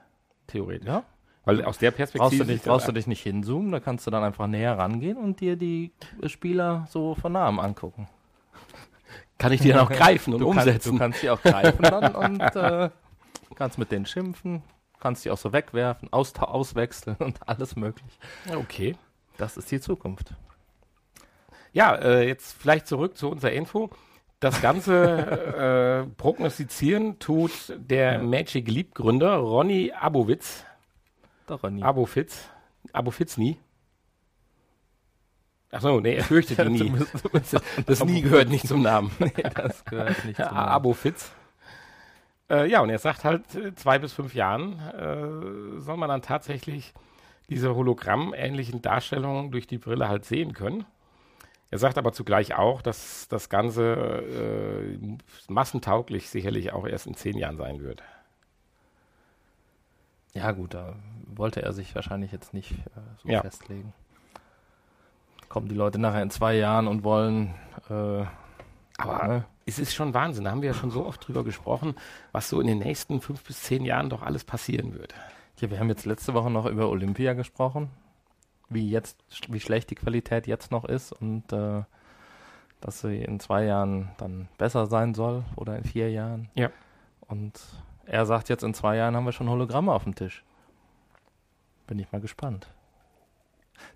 [0.47, 0.87] Theoretisch.
[0.87, 1.03] Ja.
[1.43, 2.27] Weil aus der Perspektive.
[2.27, 5.17] Brauchst du, dich, brauchst du dich nicht hinzoomen, da kannst du dann einfach näher rangehen
[5.17, 5.91] und dir die
[6.25, 8.07] Spieler so von nahem angucken.
[9.37, 10.93] Kann ich die dann auch greifen und Du kannst, umsetzen?
[10.93, 12.89] du kannst die auch greifen dann und äh,
[13.53, 14.63] kannst mit denen schimpfen,
[15.05, 18.17] kannst die auch so wegwerfen, austau- auswechseln und alles möglich.
[18.55, 18.95] okay.
[19.37, 20.33] Das ist die Zukunft.
[21.73, 23.91] Ja, äh, jetzt vielleicht zurück zu unserer Info.
[24.39, 28.17] Das Ganze äh, prognostizieren tut der Ja.
[28.23, 30.65] Magic Leap Gründer Ronny Abowitz.
[31.45, 31.83] Doch, Ronny.
[31.83, 32.49] Abofitz.
[32.91, 33.59] Abofitz nie.
[35.71, 36.93] Achso, nee, er fürchtet ihn nie.
[37.85, 39.11] Das nie gehört nicht zum Namen.
[39.19, 40.57] nee, das gehört nicht zum Namen.
[40.57, 41.31] Abofitz.
[42.49, 46.21] Äh, ja, und er sagt halt, äh, zwei bis fünf Jahren äh, soll man dann
[46.21, 46.93] tatsächlich
[47.49, 50.85] diese Hologramm-ähnlichen Darstellungen durch die Brille halt sehen können.
[51.71, 57.37] Er sagt aber zugleich auch, dass das Ganze äh, massentauglich sicherlich auch erst in zehn
[57.37, 58.03] Jahren sein wird.
[60.33, 60.95] Ja, gut, da
[61.27, 63.41] wollte er sich wahrscheinlich jetzt nicht äh, so Ja.
[63.41, 63.93] festlegen.
[65.49, 67.55] Kommen die Leute nachher in zwei Jahren und wollen.
[67.89, 68.25] Äh,
[68.97, 71.95] Aber es ist schon Wahnsinn, da haben wir ja schon so oft drüber gesprochen,
[72.31, 75.13] was so in den nächsten fünf bis zehn Jahren doch alles passieren wird.
[75.59, 77.89] Ja, wir haben jetzt letzte Woche noch über Olympia gesprochen,
[78.69, 79.17] wie jetzt,
[79.49, 81.83] wie schlecht die Qualität jetzt noch ist und äh,
[82.81, 86.49] dass sie in zwei Jahren dann besser sein soll oder in vier Jahren.
[86.55, 86.69] Ja.
[87.21, 87.59] Und
[88.05, 90.43] er sagt jetzt, in zwei Jahren haben wir schon Hologramme auf dem Tisch.
[91.87, 92.67] Bin ich mal gespannt.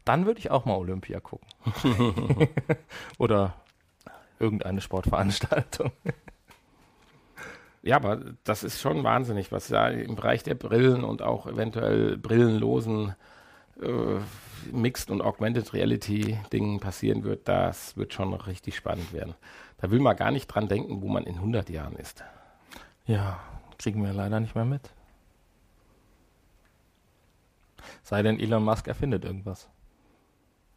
[0.06, 1.48] Dann würde ich auch mal Olympia gucken.
[3.18, 3.54] oder
[4.40, 5.92] irgendeine Sportveranstaltung.
[7.82, 12.18] Ja, aber das ist schon wahnsinnig, was da im Bereich der Brillen und auch eventuell
[12.18, 13.16] brillenlosen
[13.82, 14.20] äh,
[14.72, 17.48] Mixed und Augmented Reality Dingen passieren wird.
[17.48, 19.34] Das wird schon richtig spannend werden.
[19.78, 22.24] Da will man gar nicht dran denken, wo man in 100 Jahren ist.
[23.06, 23.40] Ja,
[23.78, 24.92] kriegen wir leider nicht mehr mit.
[28.04, 29.70] Sei denn, Elon Musk erfindet irgendwas,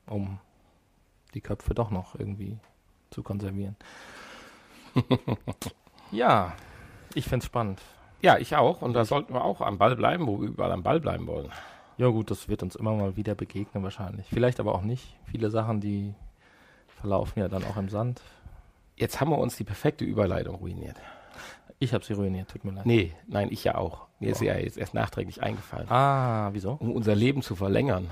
[0.06, 0.38] um
[1.34, 2.58] die Köpfe doch noch irgendwie
[3.12, 3.76] zu konservieren.
[6.10, 6.52] ja,
[7.14, 7.80] ich find's spannend.
[8.20, 8.82] Ja, ich auch.
[8.82, 11.50] Und da sollten wir auch am Ball bleiben, wo wir überall am Ball bleiben wollen.
[11.98, 14.26] Ja gut, das wird uns immer mal wieder begegnen wahrscheinlich.
[14.28, 15.16] Vielleicht aber auch nicht.
[15.30, 16.14] Viele Sachen, die
[16.86, 18.22] verlaufen ja dann auch im Sand.
[18.96, 20.96] Jetzt haben wir uns die perfekte Überleitung ruiniert.
[21.78, 22.86] Ich habe sie ruiniert, tut mir leid.
[22.86, 24.06] Nee, nein, ich ja auch.
[24.20, 25.90] Mir ist sie ja jetzt erst nachträglich eingefallen.
[25.90, 26.72] Ah, wieso?
[26.74, 28.08] um unser Leben zu verlängern,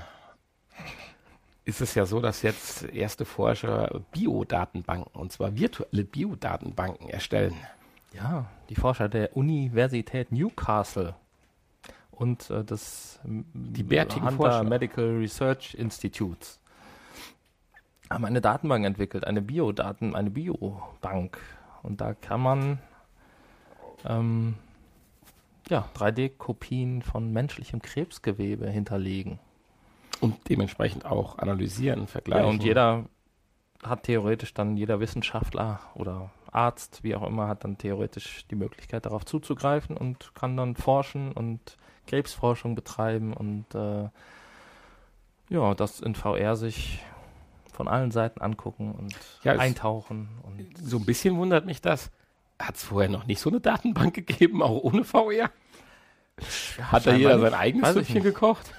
[1.65, 7.55] ist es ja so, dass jetzt erste Forscher Biodatenbanken, und zwar virtuelle Biodatenbanken erstellen.
[8.13, 11.15] Ja, die Forscher der Universität Newcastle
[12.11, 14.63] und äh, des die bärtigen Hunter Forscher.
[14.63, 16.59] Medical Research Institutes
[18.09, 21.39] haben eine Datenbank entwickelt, eine Biodaten, eine Biobank.
[21.81, 22.79] Und da kann man
[24.05, 24.55] ähm,
[25.69, 29.39] ja, 3D-Kopien von menschlichem Krebsgewebe hinterlegen.
[30.21, 32.45] Und dementsprechend auch analysieren, vergleichen.
[32.45, 33.05] Ja, und jeder
[33.83, 39.05] hat theoretisch dann, jeder Wissenschaftler oder Arzt, wie auch immer, hat dann theoretisch die Möglichkeit
[39.05, 44.09] darauf zuzugreifen und kann dann forschen und Krebsforschung betreiben und äh,
[45.49, 46.99] ja, das in VR sich
[47.71, 52.11] von allen Seiten angucken und Ja, eintauchen und So ein bisschen wundert mich das.
[52.59, 55.49] Hat es vorher noch nicht so eine Datenbank gegeben, auch ohne VR?
[56.81, 58.73] Hat da jeder sein eigenes Süppchen gekocht?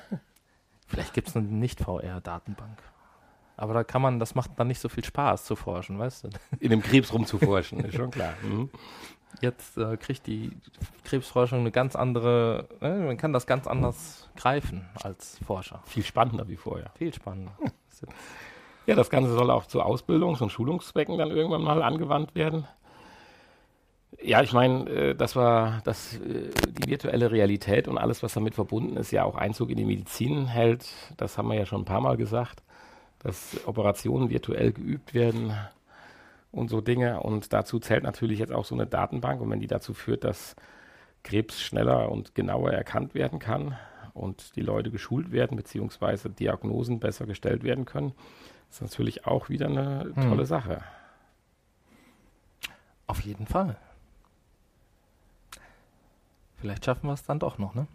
[0.93, 2.83] Vielleicht gibt es eine Nicht-VR-Datenbank.
[3.57, 6.29] Aber da kann man, das macht dann nicht so viel Spaß zu forschen, weißt du?
[6.61, 8.35] In dem Krebs rumzuforschen, ist schon klar.
[8.43, 8.69] Mhm.
[9.41, 10.53] Jetzt äh, kriegt die
[11.05, 15.83] Krebsforschung eine ganz andere, äh, man kann das ganz anders greifen als Forscher.
[15.87, 16.91] Viel spannender wie vorher.
[16.97, 17.53] Viel spannender.
[18.85, 22.67] Ja, das Ganze soll auch zu Ausbildungs- und Schulungszwecken dann irgendwann mal angewandt werden.
[24.21, 28.55] Ja, ich meine, äh, das war das, äh, die virtuelle Realität und alles, was damit
[28.55, 30.89] verbunden ist, ja auch Einzug in die Medizin hält.
[31.17, 32.63] Das haben wir ja schon ein paar Mal gesagt,
[33.21, 35.53] dass Operationen virtuell geübt werden
[36.51, 37.21] und so Dinge.
[37.21, 39.41] Und dazu zählt natürlich jetzt auch so eine Datenbank.
[39.41, 40.55] Und wenn die dazu führt, dass
[41.23, 43.77] Krebs schneller und genauer erkannt werden kann
[44.13, 48.13] und die Leute geschult werden, beziehungsweise Diagnosen besser gestellt werden können,
[48.71, 50.29] ist natürlich auch wieder eine Hm.
[50.29, 50.83] tolle Sache.
[53.07, 53.77] Auf jeden Fall.
[56.63, 57.89] Vielleicht schaffen wir es dann doch noch, ne?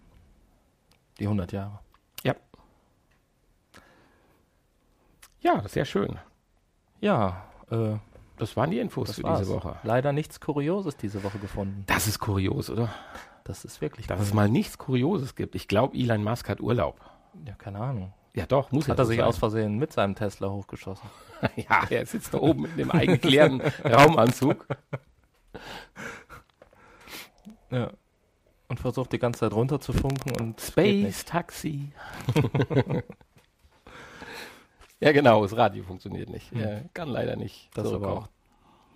[1.19, 1.80] Die 100 Jahre.
[5.39, 6.17] Ja, sehr schön.
[6.99, 7.95] Ja, äh,
[8.38, 9.39] Das waren die Infos für war's.
[9.39, 9.77] diese Woche.
[9.84, 11.84] Leider nichts Kurioses diese Woche gefunden.
[11.88, 12.89] Das ist kurios, oder?
[13.45, 14.36] Das ist wirklich Dass es kurios.
[14.36, 15.56] mal nichts Kurioses gibt.
[15.56, 16.99] Ich glaube, Elon Musk hat Urlaub.
[17.45, 18.13] Ja, keine Ahnung.
[18.34, 19.25] Ja, doch, muss Hat ja er sich sein.
[19.27, 21.08] aus Versehen mit seinem Tesla hochgeschossen?
[21.56, 24.65] Ja, er sitzt da oben in dem eingeklärten Raumanzug.
[27.69, 27.91] Ja.
[28.69, 30.60] Und versucht die ganze Zeit runterzufunken und.
[30.60, 31.91] Space Taxi.
[34.99, 36.51] ja, genau, das Radio funktioniert nicht.
[36.51, 36.60] Hm.
[36.60, 37.69] Er kann leider nicht.
[37.73, 38.25] Das ist aber zurückkommen.
[38.25, 38.30] auch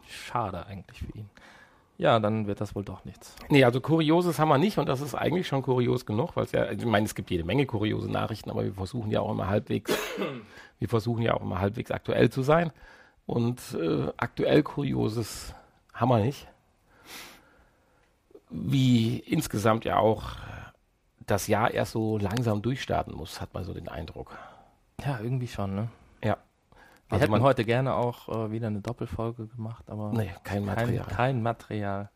[0.10, 1.30] schade eigentlich für ihn.
[2.02, 3.36] Ja, dann wird das wohl doch nichts.
[3.50, 6.52] Nee, also Kurioses haben wir nicht und das ist eigentlich schon kurios genug, weil es
[6.52, 9.48] ja, ich meine, es gibt jede Menge kuriose Nachrichten, aber wir versuchen ja auch immer
[9.48, 9.96] halbwegs,
[10.80, 12.72] wir versuchen ja auch immer halbwegs aktuell zu sein.
[13.28, 15.54] Und äh, aktuell Kurioses
[15.94, 16.48] Hammer nicht.
[18.52, 20.34] Wie insgesamt ja auch
[21.26, 24.38] das Jahr erst so langsam durchstarten muss, hat man so den Eindruck.
[25.06, 25.88] Ja, irgendwie schon, ne?
[26.24, 26.36] Ja.
[26.36, 30.66] Wir Also hätten man- heute gerne auch äh, wieder eine Doppelfolge gemacht, aber Nee, kein
[30.66, 31.06] Material.
[31.06, 32.10] Kein, kein Material.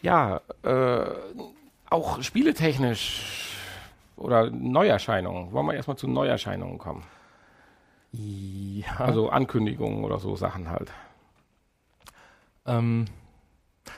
[0.00, 1.04] Ja, äh,
[1.90, 3.56] auch spieletechnisch
[4.16, 5.52] oder Neuerscheinungen.
[5.52, 7.04] Wollen wir erstmal zu Neuerscheinungen kommen?
[8.12, 8.96] Ja.
[8.98, 10.90] Also Ankündigungen oder so Sachen halt.
[12.66, 13.06] Ähm,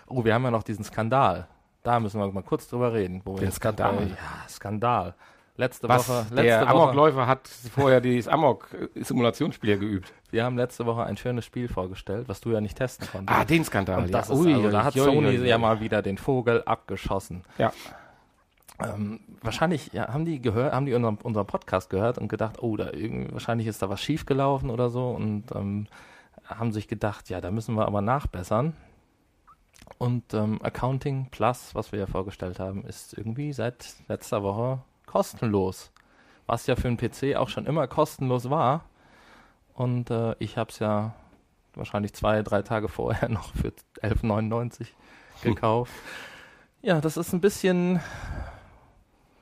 [0.07, 1.47] oh, wir haben ja noch diesen Skandal.
[1.83, 3.21] Da müssen wir mal kurz drüber reden.
[3.25, 3.95] Wo Den Skandal?
[3.95, 5.15] Bei, ja, Skandal.
[5.57, 6.09] Letzte Was?
[6.09, 10.13] Woche, letzte der Woche, Amokläufer hat vorher dieses Amok-Simulationsspiel geübt.
[10.33, 13.39] wir haben letzte Woche ein schönes Spiel vorgestellt, was du ja nicht testen konntest.
[13.39, 14.03] Ah, den Skandal.
[14.03, 14.35] Und das ja.
[14.35, 15.47] ist, Ui, also, da hat ui, Sony ui.
[15.47, 17.45] ja mal wieder den Vogel abgeschossen.
[17.59, 17.73] Ja.
[18.83, 22.77] Ähm, wahrscheinlich ja, haben die gehört, haben die unseren, unseren Podcast gehört und gedacht, oh,
[22.77, 25.87] da irgendwie, wahrscheinlich ist da was schiefgelaufen oder so und ähm,
[26.47, 28.75] haben sich gedacht, ja, da müssen wir aber nachbessern.
[29.99, 35.93] Und ähm, Accounting Plus, was wir ja vorgestellt haben, ist irgendwie seit letzter Woche kostenlos.
[36.47, 38.85] Was ja für einen PC auch schon immer kostenlos war.
[39.75, 41.15] Und äh, ich habe es ja
[41.75, 44.87] wahrscheinlich zwei, drei Tage vorher noch für 11,99
[45.43, 45.93] gekauft.
[46.83, 48.01] Ja, das ist ein bisschen,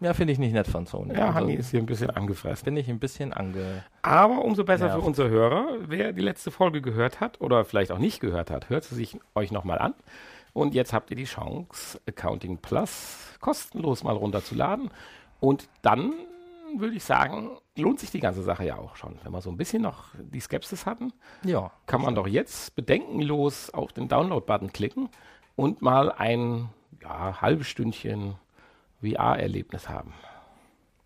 [0.02, 1.14] ja, finde ich nicht nett von Sony.
[1.14, 2.64] Ja, Also, Hanni ist hier ein bisschen angefressen.
[2.64, 3.82] Bin ich ein bisschen ange...
[4.02, 5.00] Aber umso besser Nervt.
[5.00, 5.66] für unsere Hörer.
[5.86, 9.18] Wer die letzte Folge gehört hat oder vielleicht auch nicht gehört hat, hört sie sich
[9.34, 9.94] euch nochmal an.
[10.52, 14.90] Und jetzt habt ihr die Chance, Accounting Plus kostenlos mal runterzuladen.
[15.40, 16.12] Und dann
[16.76, 19.18] würde ich sagen, lohnt sich die ganze Sache ja auch schon.
[19.22, 21.12] Wenn wir so ein bisschen noch die Skepsis hatten,
[21.44, 21.70] Ja.
[21.86, 25.08] kann man doch jetzt bedenkenlos auf den Download-Button klicken
[25.56, 26.68] und mal ein
[27.02, 28.34] ja, halbes Stündchen
[29.02, 30.12] VR-Erlebnis haben.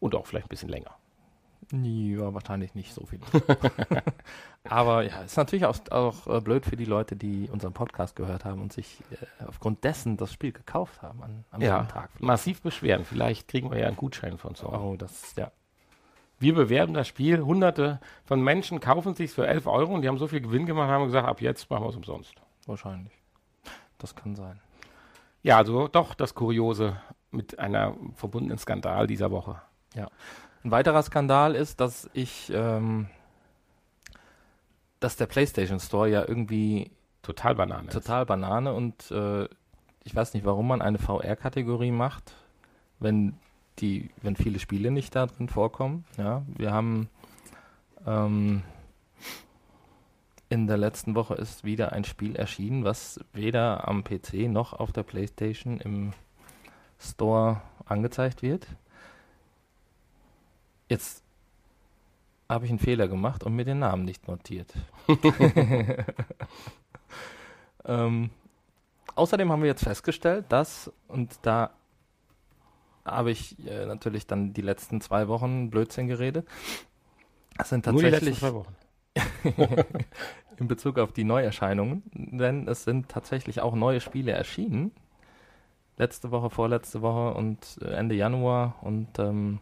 [0.01, 0.91] Und auch vielleicht ein bisschen länger.
[1.73, 3.19] Ja, wahrscheinlich nicht so viel.
[4.69, 8.45] Aber ja, ist natürlich auch, auch äh, blöd für die Leute, die unseren Podcast gehört
[8.45, 12.11] haben und sich äh, aufgrund dessen das Spiel gekauft haben an, am Ja, Tag.
[12.21, 13.05] massiv beschweren.
[13.05, 14.77] Vielleicht kriegen wir ja einen Gutschein von Sony.
[14.77, 15.51] Oh, das, ja.
[16.39, 17.41] Wir bewerben das Spiel.
[17.43, 20.89] Hunderte von Menschen kaufen sich für 11 Euro und die haben so viel Gewinn gemacht,
[20.89, 22.35] haben gesagt, ab jetzt machen wir es umsonst.
[22.67, 23.13] Wahrscheinlich.
[23.99, 24.61] Das kann sein.
[25.43, 27.01] Ja, also doch das Kuriose
[27.37, 29.61] mit einer verbundenen Skandal dieser Woche.
[30.65, 33.07] Ein weiterer Skandal ist, dass ich, ähm,
[34.99, 36.91] dass der PlayStation Store ja irgendwie
[37.23, 37.89] Total Banane.
[37.89, 39.49] total Banane und äh,
[40.05, 42.33] ich weiß nicht, warum man eine VR-Kategorie macht,
[43.01, 43.35] wenn
[43.81, 46.05] die, wenn viele Spiele nicht da drin vorkommen.
[46.17, 47.09] Ja, wir haben
[48.07, 48.63] ähm,
[50.49, 54.93] in der letzten Woche ist wieder ein Spiel erschienen, was weder am PC noch auf
[54.93, 56.13] der PlayStation im
[56.99, 58.67] Store angezeigt wird.
[60.89, 61.23] Jetzt
[62.49, 64.73] habe ich einen Fehler gemacht und mir den Namen nicht notiert.
[67.85, 68.31] ähm,
[69.15, 71.71] außerdem haben wir jetzt festgestellt, dass, und da
[73.05, 76.47] habe ich äh, natürlich dann die letzten zwei Wochen Blödsinn geredet,
[77.57, 78.77] das sind Nur die letzten tatsächlich zwei Wochen.
[80.59, 84.93] in Bezug auf die Neuerscheinungen, denn es sind tatsächlich auch neue Spiele erschienen.
[85.99, 89.61] Letzte Woche, vorletzte Woche und äh, Ende Januar und ähm,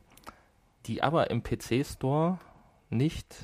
[0.87, 2.39] die aber im PC-Store
[2.91, 3.37] nicht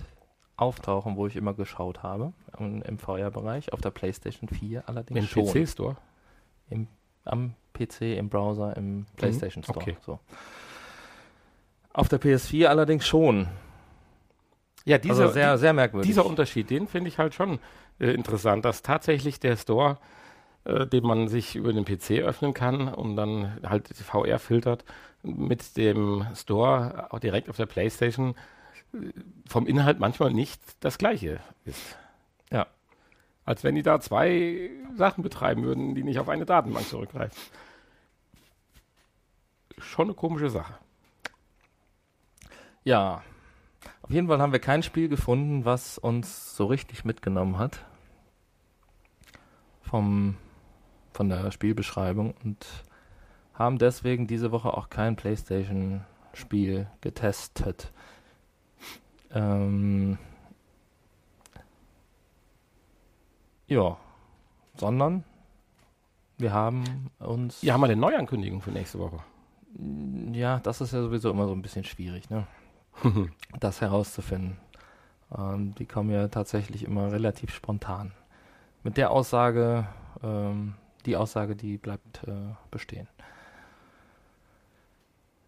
[0.56, 5.26] auftauchen, wo ich immer geschaut habe, im, im VR-Bereich, auf der PlayStation 4 allerdings Im
[5.26, 5.46] schon.
[5.46, 5.96] PC-Store.
[7.24, 9.78] Am PC, im Browser, im PlayStation Store.
[9.78, 9.96] okay.
[10.04, 10.18] So.
[11.92, 13.48] Auf der PS4 allerdings schon.
[14.84, 16.08] Ja, dieser, also sehr, sehr merkwürdig.
[16.08, 17.58] dieser Unterschied, den finde ich halt schon
[17.98, 19.98] äh, interessant, dass tatsächlich der Store,
[20.64, 24.84] äh, den man sich über den PC öffnen kann und dann halt VR filtert,
[25.22, 28.34] mit dem Store auch direkt auf der PlayStation
[28.92, 29.12] äh,
[29.46, 31.96] vom Inhalt manchmal nicht das gleiche ist.
[32.50, 32.66] Ja.
[33.44, 37.36] Als wenn die da zwei Sachen betreiben würden, die nicht auf eine Datenbank zurückgreifen.
[39.78, 40.74] Schon eine komische Sache.
[42.84, 43.22] Ja,
[44.02, 47.84] auf jeden Fall haben wir kein Spiel gefunden, was uns so richtig mitgenommen hat.
[49.82, 50.36] Vom,
[51.12, 52.66] von der Spielbeschreibung und
[53.54, 57.92] haben deswegen diese Woche auch kein PlayStation-Spiel getestet.
[59.32, 60.18] Ähm,
[63.66, 63.96] ja,
[64.76, 65.24] sondern
[66.38, 67.60] wir haben uns.
[67.62, 69.18] Ja, haben wir denn Neuankündigungen für nächste Woche?
[70.32, 72.46] Ja, das ist ja sowieso immer so ein bisschen schwierig, ne?
[73.60, 74.56] das herauszufinden.
[75.36, 78.12] Ähm, die kommen ja tatsächlich immer relativ spontan.
[78.82, 79.86] Mit der Aussage,
[80.22, 83.08] ähm, die Aussage, die bleibt äh, bestehen.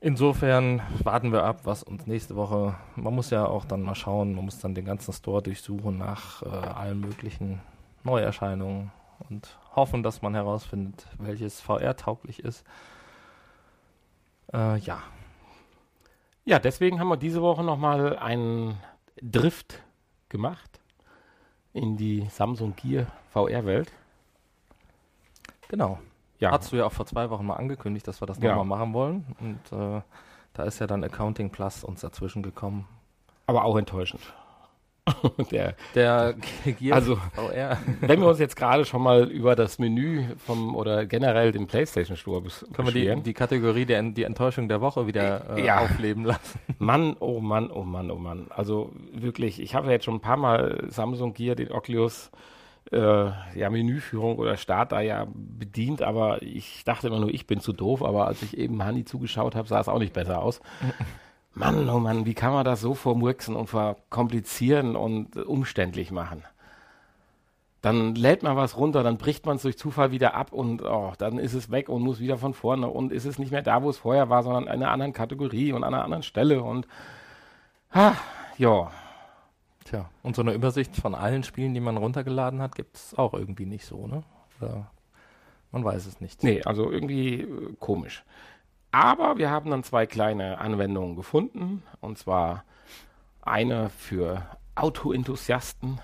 [0.00, 2.74] Insofern warten wir ab, was uns nächste Woche.
[2.96, 6.42] Man muss ja auch dann mal schauen, man muss dann den ganzen Store durchsuchen nach
[6.42, 7.60] äh, allen möglichen
[8.02, 8.90] Neuerscheinungen.
[9.30, 12.64] und hoffen, dass man herausfindet, welches VR-tauglich ist.
[14.52, 15.02] Äh, ja.
[16.44, 18.80] Ja, deswegen haben wir diese Woche nochmal einen
[19.22, 19.80] Drift
[20.28, 20.80] gemacht
[21.72, 23.92] in die Samsung Gear VR-Welt.
[25.72, 25.98] Genau.
[26.38, 26.50] Ja.
[26.50, 28.54] Hast du ja auch vor zwei Wochen mal angekündigt, dass wir das ja.
[28.54, 29.24] nochmal machen wollen.
[29.40, 30.02] Und äh,
[30.52, 32.86] da ist ja dann Accounting Plus uns dazwischen gekommen.
[33.46, 34.20] Aber auch enttäuschend.
[35.50, 36.34] der, der
[36.78, 37.78] Gear also, VR.
[38.02, 42.18] wenn wir uns jetzt gerade schon mal über das Menü vom oder generell den PlayStation
[42.18, 45.80] Store bes Können wir die, die Kategorie der die Enttäuschung der Woche wieder äh, ja.
[45.80, 46.60] aufleben lassen?
[46.78, 48.46] Mann, oh Mann, oh Mann, oh Mann.
[48.50, 52.30] Also wirklich, ich habe ja jetzt schon ein paar Mal Samsung Gear, den Oculus
[52.90, 57.60] äh, ja, Menüführung oder Start da ja bedient, aber ich dachte immer nur, ich bin
[57.60, 60.60] zu doof, aber als ich eben Hanni zugeschaut habe, sah es auch nicht besser aus.
[61.54, 66.42] Mann, oh Mann, wie kann man das so vermurksen und verkomplizieren und umständlich machen?
[67.82, 71.12] Dann lädt man was runter, dann bricht man es durch Zufall wieder ab und oh,
[71.18, 73.82] dann ist es weg und muss wieder von vorne und ist es nicht mehr da,
[73.82, 76.86] wo es vorher war, sondern in einer anderen Kategorie und an einer anderen Stelle und
[77.90, 78.14] ah,
[78.56, 78.90] ja.
[79.92, 83.34] Tja, und so eine Übersicht von allen Spielen, die man runtergeladen hat, gibt es auch
[83.34, 84.22] irgendwie nicht so, ne?
[84.58, 84.90] Oder
[85.70, 86.42] man weiß es nicht.
[86.42, 88.24] Nee, also irgendwie äh, komisch.
[88.90, 91.82] Aber wir haben dann zwei kleine Anwendungen gefunden.
[92.00, 92.64] Und zwar
[93.42, 96.00] eine für Autoenthusiasten.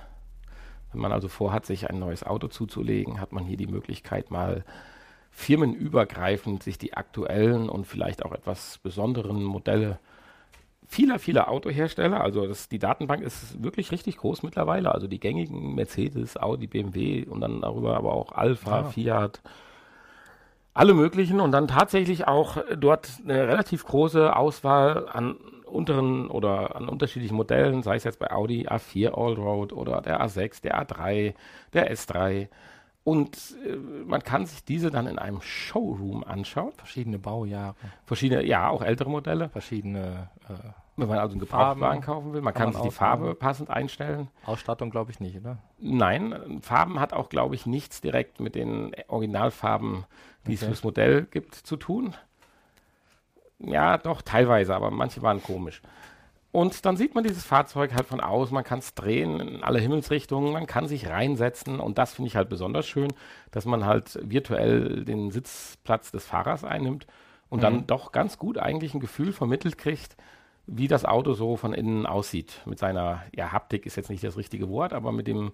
[0.93, 4.67] Wenn man also vorhat, sich ein neues Auto zuzulegen, hat man hier die Möglichkeit, mal
[5.31, 9.99] firmenübergreifend sich die aktuellen und vielleicht auch etwas besonderen Modelle
[10.89, 15.75] vieler, vieler Autohersteller, also das, die Datenbank ist wirklich richtig groß mittlerweile, also die gängigen
[15.75, 18.85] Mercedes, Audi, BMW und dann darüber aber auch Alpha, ja.
[18.85, 19.43] Fiat,
[20.73, 26.89] alle möglichen und dann tatsächlich auch dort eine relativ große Auswahl an unteren oder an
[26.89, 31.35] unterschiedlichen Modellen, sei es jetzt bei Audi A4 Allroad oder der A6, der A3,
[31.75, 32.49] der S3.
[33.09, 36.73] Und äh, man kann sich diese dann in einem Showroom anschauen.
[36.77, 37.75] Verschiedene Baujahre.
[38.05, 39.49] Verschiedene, ja, auch ältere Modelle.
[39.49, 40.29] Verschiedene.
[40.47, 40.53] Äh,
[40.97, 43.71] Wenn man also einen Gebrauchtwagen kaufen will, man kann, kann man sich die Farbe passend
[43.71, 44.29] einstellen.
[44.45, 45.57] Ausstattung glaube ich nicht, oder?
[45.79, 50.05] Nein, Farben hat auch, glaube ich, nichts direkt mit den Originalfarben
[50.47, 52.15] die es fürs Modell gibt, zu tun.
[53.59, 55.81] Ja, doch, teilweise, aber manche waren komisch.
[56.51, 59.81] Und dann sieht man dieses Fahrzeug halt von außen, man kann es drehen in alle
[59.81, 63.13] Himmelsrichtungen, man kann sich reinsetzen und das finde ich halt besonders schön,
[63.51, 67.07] dass man halt virtuell den Sitzplatz des Fahrers einnimmt
[67.51, 67.63] und mhm.
[67.63, 70.17] dann doch ganz gut eigentlich ein Gefühl vermittelt kriegt,
[70.67, 72.63] wie das Auto so von innen aussieht.
[72.65, 75.53] Mit seiner, ja, Haptik ist jetzt nicht das richtige Wort, aber mit dem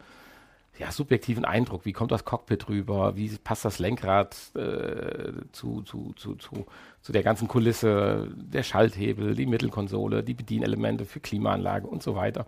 [0.78, 1.84] ja, subjektiven Eindruck.
[1.84, 3.16] Wie kommt das Cockpit rüber?
[3.16, 6.66] Wie passt das Lenkrad äh, zu, zu, zu, zu,
[7.00, 8.28] zu der ganzen Kulisse?
[8.36, 12.46] Der Schalthebel, die Mittelkonsole, die Bedienelemente für Klimaanlage und so weiter.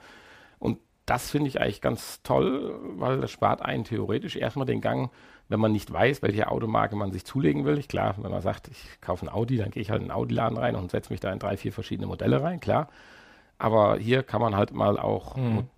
[0.59, 5.11] Und das finde ich eigentlich ganz toll, weil das spart einen theoretisch erstmal den Gang,
[5.49, 7.79] wenn man nicht weiß, welche Automarke man sich zulegen will.
[7.79, 10.19] Ich, klar, wenn man sagt, ich kaufe ein Audi, dann gehe ich halt in einen
[10.19, 12.89] Audi-Laden rein und setze mich da in drei, vier verschiedene Modelle rein, klar.
[13.57, 15.69] Aber hier kann man halt mal auch mhm.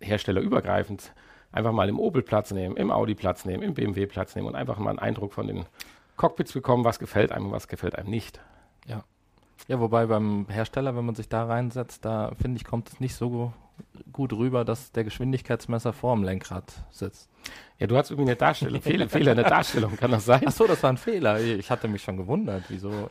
[0.00, 1.14] herstellerübergreifend
[1.54, 4.56] einfach mal im Opel Platz nehmen, im Audi Platz nehmen, im BMW Platz nehmen und
[4.56, 5.64] einfach mal einen Eindruck von den
[6.16, 8.40] Cockpits bekommen, was gefällt einem und was gefällt einem nicht.
[8.86, 9.04] Ja.
[9.68, 13.14] Ja, wobei beim Hersteller, wenn man sich da reinsetzt, da finde ich, kommt es nicht
[13.14, 13.52] so
[14.12, 17.30] gut rüber, dass der Geschwindigkeitsmesser vor dem Lenkrad sitzt.
[17.78, 20.42] Ja, du hast irgendwie eine Darstellung, Fehler, Fehler in der Darstellung, kann das sein?
[20.46, 21.40] Ach so, das war ein Fehler.
[21.40, 23.08] Ich hatte mich schon gewundert, wieso.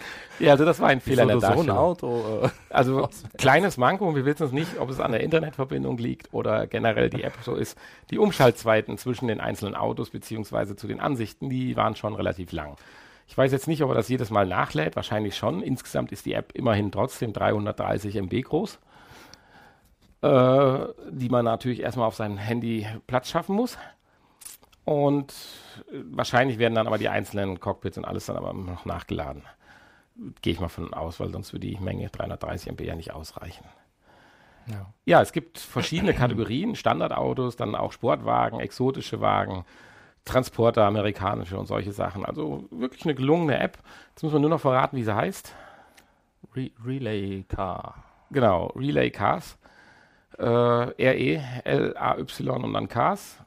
[0.38, 2.42] Ja, also das war ein Fehler in der so ein Auto.
[2.42, 6.66] Äh, also kleines Manko, wir wissen es nicht, ob es an der Internetverbindung liegt oder
[6.66, 7.78] generell die App so ist.
[8.10, 12.76] Die Umschaltzeiten zwischen den einzelnen Autos beziehungsweise zu den Ansichten, die waren schon relativ lang.
[13.28, 15.62] Ich weiß jetzt nicht, ob er das jedes Mal nachlädt, wahrscheinlich schon.
[15.62, 18.78] Insgesamt ist die App immerhin trotzdem 330 MB groß,
[20.22, 20.78] äh,
[21.10, 23.78] die man natürlich erstmal auf seinem Handy Platz schaffen muss.
[24.84, 25.32] Und
[25.90, 29.42] äh, wahrscheinlich werden dann aber die einzelnen Cockpits und alles dann aber noch nachgeladen.
[30.40, 33.64] Gehe ich mal von aus, weil sonst würde die Menge 330 MB ja nicht ausreichen.
[34.68, 34.92] Ja.
[35.04, 39.64] ja, es gibt verschiedene Kategorien, Standardautos, dann auch Sportwagen, exotische Wagen,
[40.24, 42.24] Transporter, amerikanische und solche Sachen.
[42.24, 43.78] Also wirklich eine gelungene App.
[44.10, 45.54] Jetzt muss man nur noch verraten, wie sie heißt.
[46.56, 48.02] Re Relay Car.
[48.30, 49.56] Genau, Relay Cars.
[50.36, 53.38] Äh, R-E-L-A-Y und dann Cars.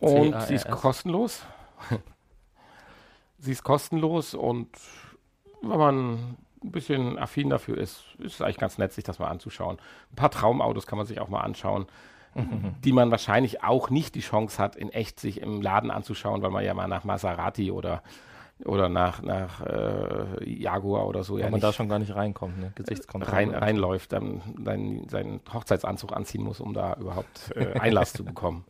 [0.00, 1.44] Und sie ist kostenlos.
[3.38, 4.68] sie ist kostenlos und
[5.62, 6.14] wenn man
[6.64, 9.78] ein bisschen affin dafür ist, ist es eigentlich ganz nett, sich das mal anzuschauen.
[10.12, 11.86] Ein paar Traumautos kann man sich auch mal anschauen,
[12.34, 12.74] mhm.
[12.84, 16.50] die man wahrscheinlich auch nicht die Chance hat, in echt sich im Laden anzuschauen, weil
[16.50, 18.02] man ja mal nach Maserati oder
[18.64, 21.34] oder nach, nach äh, Jaguar oder so.
[21.34, 22.72] Weil ja man da schon gar nicht reinkommt, ne?
[22.74, 23.36] Gesichtskontrolle.
[23.36, 28.64] Rein, reinläuft, dann seinen, seinen Hochzeitsanzug anziehen muss, um da überhaupt äh, Einlass zu bekommen.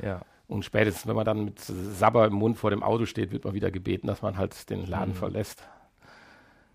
[0.00, 0.20] Ja.
[0.46, 3.54] Und spätestens, wenn man dann mit Sabber im Mund vor dem Auto steht, wird man
[3.54, 5.18] wieder gebeten, dass man halt den Laden Mhm.
[5.18, 5.64] verlässt.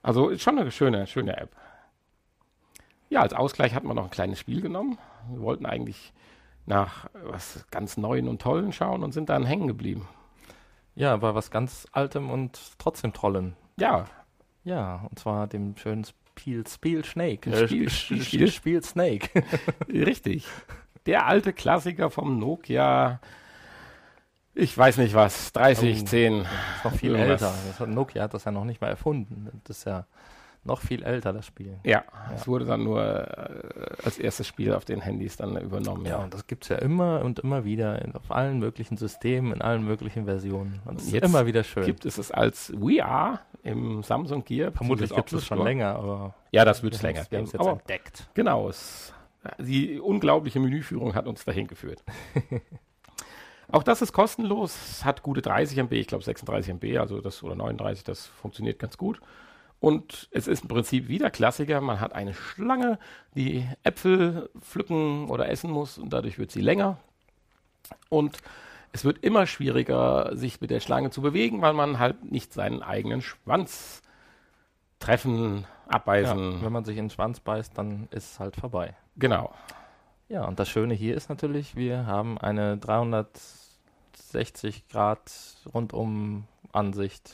[0.10, 1.52] Also ist schon eine schöne, schöne App.
[3.10, 4.98] Ja, als Ausgleich hat man noch ein kleines Spiel genommen.
[5.30, 6.14] Wir wollten eigentlich
[6.66, 10.08] nach was ganz Neuen und Tollen schauen und sind dann hängen geblieben.
[10.96, 13.56] Ja, bei was ganz Altem und trotzdem Trollen.
[13.78, 14.06] Ja,
[14.64, 17.68] Ja, und zwar dem schönen Spiel Spiel Snake.
[17.68, 18.48] Spiel- Sp- Spiel- Sp- Spiel?
[18.52, 19.44] Spiel Snake.
[19.90, 20.48] richtig.
[21.06, 23.20] Der alte Klassiker vom Nokia,
[24.60, 26.06] ich weiß nicht was, 30, Oh.
[26.06, 26.42] 10.
[26.42, 26.48] ist
[26.84, 27.42] noch viel Irgendwas.
[27.42, 27.54] älter.
[27.68, 29.62] Das hat, Nokia hat das ja noch nicht mal erfunden.
[29.66, 30.06] Das ist ja
[30.66, 31.80] noch viel älter, das Spiel.
[31.86, 32.04] Ja,
[32.36, 36.06] es wurde dann nur äh, als erstes Spiel auf den Handys dann übernommen.
[36.06, 38.98] Ja, Ja, und das gibt es ja immer und immer wieder in, auf allen möglichen
[38.98, 40.82] Systemen, in allen möglichen Versionen.
[40.86, 41.86] Und es ist immer wieder schön.
[41.86, 44.72] gibt es es als We Are im Samsung Gear.
[44.74, 47.62] Vermutlich gibt es schon länger, aber Ja, das wird es wir länger haben es jetzt
[47.62, 48.30] Aber entdeckt.
[48.34, 49.14] genau, es,
[49.60, 52.04] die unglaubliche Menüführung hat uns dahin geführt.
[53.72, 57.56] Auch das ist kostenlos, hat gute 30 MB, ich glaube 36 MB, also das oder
[57.56, 59.22] 39, das funktioniert ganz gut.
[59.80, 61.80] Und es ist im Prinzip wieder Klassiker.
[61.80, 63.00] Man hat eine Schlange,
[63.36, 66.98] die Äpfel pflücken oder essen muss und dadurch wird sie länger.
[68.10, 68.40] Und
[68.92, 72.82] es wird immer schwieriger, sich mit der Schlange zu bewegen, weil man halt nicht seinen
[72.82, 74.02] eigenen Schwanz
[75.00, 76.62] treffen, Ja, abbeißen.
[76.64, 78.96] wenn man sich in den Schwanz beißt, dann ist es halt vorbei.
[79.16, 79.54] Genau.
[80.30, 85.32] Ja, und das Schöne hier ist natürlich, wir haben eine 360 Grad
[85.74, 87.34] rundum Ansicht,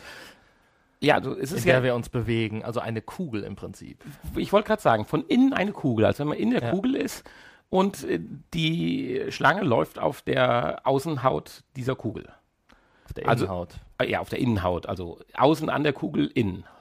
[1.02, 4.02] Ja, also es in ist der ja, wir uns bewegen, also eine Kugel im Prinzip.
[4.38, 6.72] ich wollte gerade sagen, von innen eine Kugel, als wenn man in der Ja.
[6.72, 7.26] Kugel ist
[7.70, 8.22] und äh,
[8.54, 12.30] die Schlange läuft auf der Außenhaut dieser Kugel.
[13.06, 13.76] Auf der Also- Innenhaut.
[14.02, 16.64] Äh, Ja, auf der Innenhaut, also außen an der Kugel innen.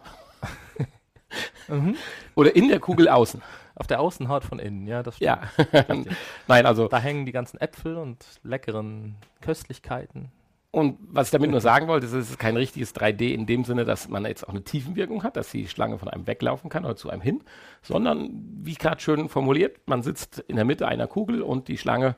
[1.67, 1.97] Mhm.
[2.37, 3.43] Oder in der Kugel außen.
[3.77, 5.49] Auf der Außenhaut von innen, ja, das stimmt.
[5.73, 5.85] Ja.
[6.47, 10.31] Nein, also Da hängen die ganzen Äpfel und leckeren Köstlichkeiten.
[10.75, 13.65] Und was ich damit nur sagen wollte, ist, es ist kein richtiges 3D in dem
[13.65, 16.85] Sinne, dass man jetzt auch eine Tiefenwirkung hat, dass die Schlange von einem weglaufen kann
[16.85, 17.45] oder zu einem hin,
[17.81, 18.31] sondern,
[18.63, 22.17] wie gerade schön formuliert, man sitzt in der Mitte einer Kugel und die Schlange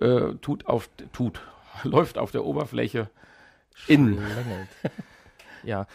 [0.00, 1.40] äh, tut auf, tut,
[1.82, 3.10] läuft auf der Oberfläche
[3.88, 4.14] in.
[4.14, 4.68] Schlängelt.
[5.64, 5.86] ja,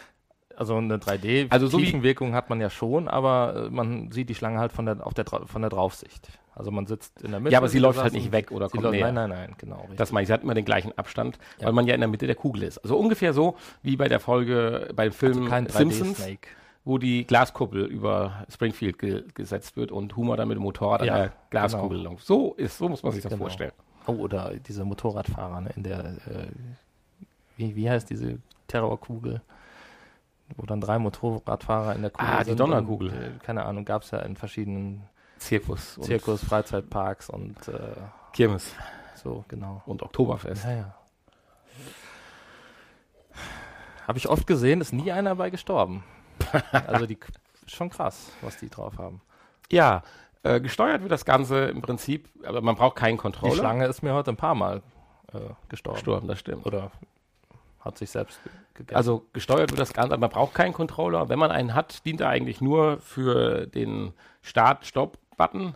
[0.56, 4.34] also eine 3D-Tiefenwirkung Also so wie- hat man ja schon, aber äh, man sieht die
[4.34, 6.28] Schlange halt von der, auf der, von der Draufsicht.
[6.54, 7.52] Also man sitzt in der Mitte.
[7.52, 9.12] Ja, aber sie läuft halt nicht weg oder kommt läuft, näher.
[9.12, 9.80] nein, nein, nein, genau.
[9.82, 9.96] Richtig.
[9.98, 11.66] Das meine ich, sie hat immer den gleichen Abstand, Ja.
[11.66, 12.78] weil man ja in der Mitte der Kugel ist.
[12.78, 16.48] Also ungefähr so wie bei der Folge, beim Film also Simpsons, 3D-Snake.
[16.86, 21.12] wo die Glaskuppel über Springfield ge gesetzt wird und Humor dann mit dem Motorrad Ja,
[21.14, 22.24] an der Glaskugel läuft.
[22.24, 23.42] So ist, so muss man sich das Genau.
[23.44, 23.72] vorstellen.
[24.06, 26.46] Oh, oder diese Motorradfahrer ne, in der, äh,
[27.58, 28.38] wie, wie heißt diese
[28.68, 29.42] Terrorkugel?
[30.54, 32.60] Wo dann drei Motorradfahrer in der Kugel Ah, die sind.
[32.60, 33.08] Donnerkugel.
[33.10, 35.02] Und, äh, keine Ahnung, gab es ja in verschiedenen
[35.38, 37.72] Zirkus und Zirkus, Freizeitparks und äh,
[38.32, 38.74] Kirmes
[39.16, 39.82] so, genau.
[39.86, 40.64] und Oktoberfest.
[40.64, 40.94] Ja, ja.
[44.06, 46.04] Habe ich oft gesehen, ist nie einer bei gestorben.
[46.72, 47.18] also die
[47.66, 49.20] schon krass, was die drauf haben.
[49.70, 50.02] Ja,
[50.44, 53.54] äh, gesteuert wird das Ganze im Prinzip, aber man braucht keinen Die Controller.
[53.54, 54.82] Schlange ist mir heute ein paar Mal
[55.32, 55.96] äh, gestorben.
[55.96, 56.66] gestorben, das stimmt.
[56.66, 56.92] Oder
[57.80, 58.38] hat sich selbst.
[58.92, 61.28] Also gesteuert wird das Ganze, aber man braucht keinen Controller.
[61.28, 64.12] Wenn man einen hat, dient er eigentlich nur für den
[64.42, 65.74] Start-Stopp-Button,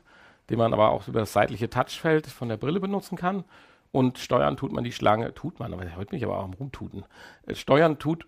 [0.49, 3.45] den man aber auch über das seitliche Touchfeld von der Brille benutzen kann.
[3.93, 6.55] Und steuern tut man die Schlange, tut man, aber heute bin ich aber auch am
[6.55, 7.05] Rumtuten.
[7.47, 8.27] Äh, Steuern tut,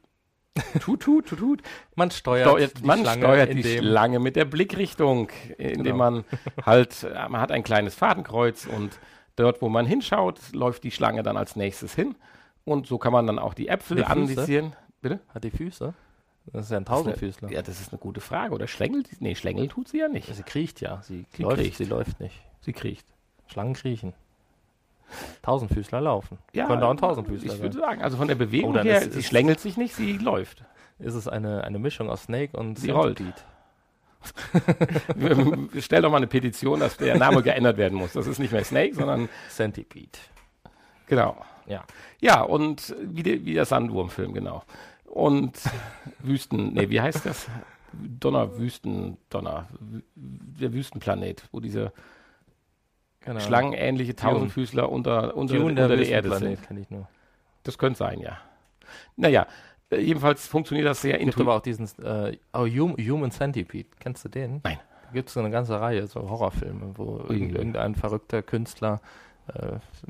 [0.80, 1.62] tut, tut, tut, tut,
[1.94, 5.96] man steuert, steuert, die man Schlange steuert die Schlange mit der Blickrichtung, indem Genau.
[5.96, 6.24] man
[6.66, 8.98] halt, äh, man hat ein kleines Fadenkreuz und
[9.36, 12.16] dort, wo man hinschaut, läuft die Schlange dann als nächstes hin.
[12.64, 14.12] Und so kann man dann auch die Äpfel Die Füße?
[14.12, 14.76] anvisieren.
[15.00, 15.20] Bitte?
[15.34, 15.94] Hat die Füße?
[16.46, 17.50] Das ist ja ein Tausendfüßler.
[17.52, 18.52] Ja, das ist eine gute Frage.
[18.54, 19.16] Oder schlängelt sie?
[19.20, 20.32] Nee, schlängeln tut sie ja nicht.
[20.34, 21.00] Sie kriecht ja.
[21.02, 21.76] Sie, Sie läuft, kriecht.
[21.76, 22.42] sie läuft nicht.
[22.60, 23.06] Sie kriecht.
[23.46, 24.12] Schlangen kriechen.
[25.42, 26.38] Tausendfüßler laufen.
[26.52, 29.22] Ja, Könnte auch ein Tausendfüßler Ich würde sagen, also von der Bewegung dann her, sie
[29.22, 30.64] schlängelt sich nicht, sie läuft.
[30.98, 33.20] Ist es eine, eine Mischung aus Snake und Sie rollt.
[35.78, 38.12] Stell doch mal eine Petition, dass der Name geändert werden muss.
[38.12, 40.18] Das ist nicht mehr Snake, sondern Centipede.
[41.06, 41.36] genau.
[41.66, 41.84] Ja.
[42.20, 44.62] Ja, und wie, der- wie der Sandwurmfilm, genau.
[45.06, 45.58] Und
[46.20, 47.48] Wüsten, nee, wie heißt das?
[47.92, 49.68] Donner, Wüsten, Donner,
[50.14, 51.92] der Wüstenplanet, wo diese
[53.24, 53.38] Genau.
[53.38, 56.60] schlangenähnliche Tausendfüßler unter, unter, Dune, unter der, der, Erde sind.
[56.66, 57.08] kenne ich nur.
[57.62, 58.38] Das könnte sein, ja.
[59.14, 59.46] Naja,
[59.90, 61.48] äh, jedenfalls funktioniert das sehr Es gibt intuitiv.
[61.48, 63.88] aber auch diesen äh, oh, Hum, Human Centipede.
[64.00, 64.60] Kennst du den?
[64.64, 64.78] Nein.
[65.06, 69.00] Da gibt es so eine ganze Reihe, so Horrorfilme, wo irgendein verrückter Künstler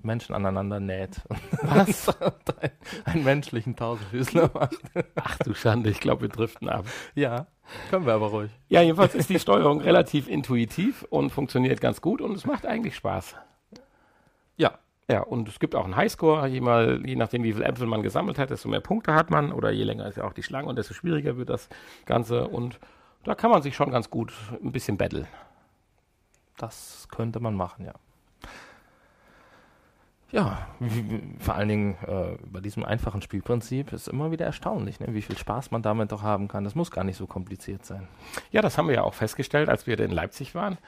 [0.03, 1.21] Menschen aneinander näht.
[1.63, 2.09] Was?
[2.21, 2.73] und einen,
[3.05, 4.77] einen menschlichen Tausendfüßler macht.
[5.15, 6.85] Ach du Schande, ich glaube, wir driften ab.
[7.15, 7.47] ja,
[7.91, 8.51] können wir aber ruhig.
[8.69, 12.97] Ja, jedenfalls ist die Steuerung relativ intuitiv und funktioniert ganz gut und es macht eigentlich
[12.97, 13.37] Spaß.
[14.57, 14.79] Ja,
[15.09, 18.03] Ja, und es gibt auch einen Highscore, je, mal, je nachdem, wie viele Äpfel man
[18.03, 19.53] gesammelt hat, desto mehr Punkte hat man.
[19.53, 21.69] Oder je länger ist ja auch die Schlange und desto schwieriger wird das
[22.07, 22.49] Ganze.
[22.49, 22.79] Und
[23.25, 25.27] da kann man sich schon ganz gut ein bisschen battlen.
[26.57, 27.95] Das könnte man machen, ja.
[30.33, 30.67] Ja,
[31.41, 35.37] vor allen Dingen äh, bei diesem einfachen Spielprinzip ist immer wieder erstaunlich, ne, wie viel
[35.37, 36.65] Spaß man damit doch haben kann.
[36.65, 38.09] Das muss gar nicht so kompliziert sein.
[38.51, 40.79] Ja, das haben wir ja auch festgestellt, als wir in Leipzig waren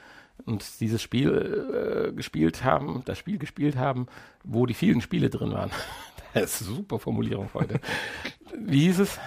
[0.45, 4.07] und dieses Spiel äh, gespielt haben, das Spiel gespielt haben,
[4.43, 5.69] wo die vielen Spiele drin waren.
[6.33, 7.79] das ist eine super Formulierung heute.
[8.59, 9.19] Wie hieß es?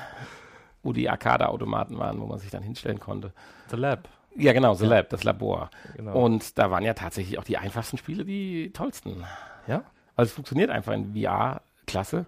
[0.83, 3.33] Wo die Arcade-Automaten waren, wo man sich dann hinstellen konnte.
[3.71, 4.09] The Lab.
[4.35, 4.97] Ja, genau, The ja.
[4.97, 5.71] Lab, das Labor.
[5.97, 6.25] Genau.
[6.25, 9.25] Und da waren ja tatsächlich auch die einfachsten Spiele die tollsten.
[9.69, 9.85] Ja?
[10.19, 12.27] Also es funktioniert einfach in VR klasse.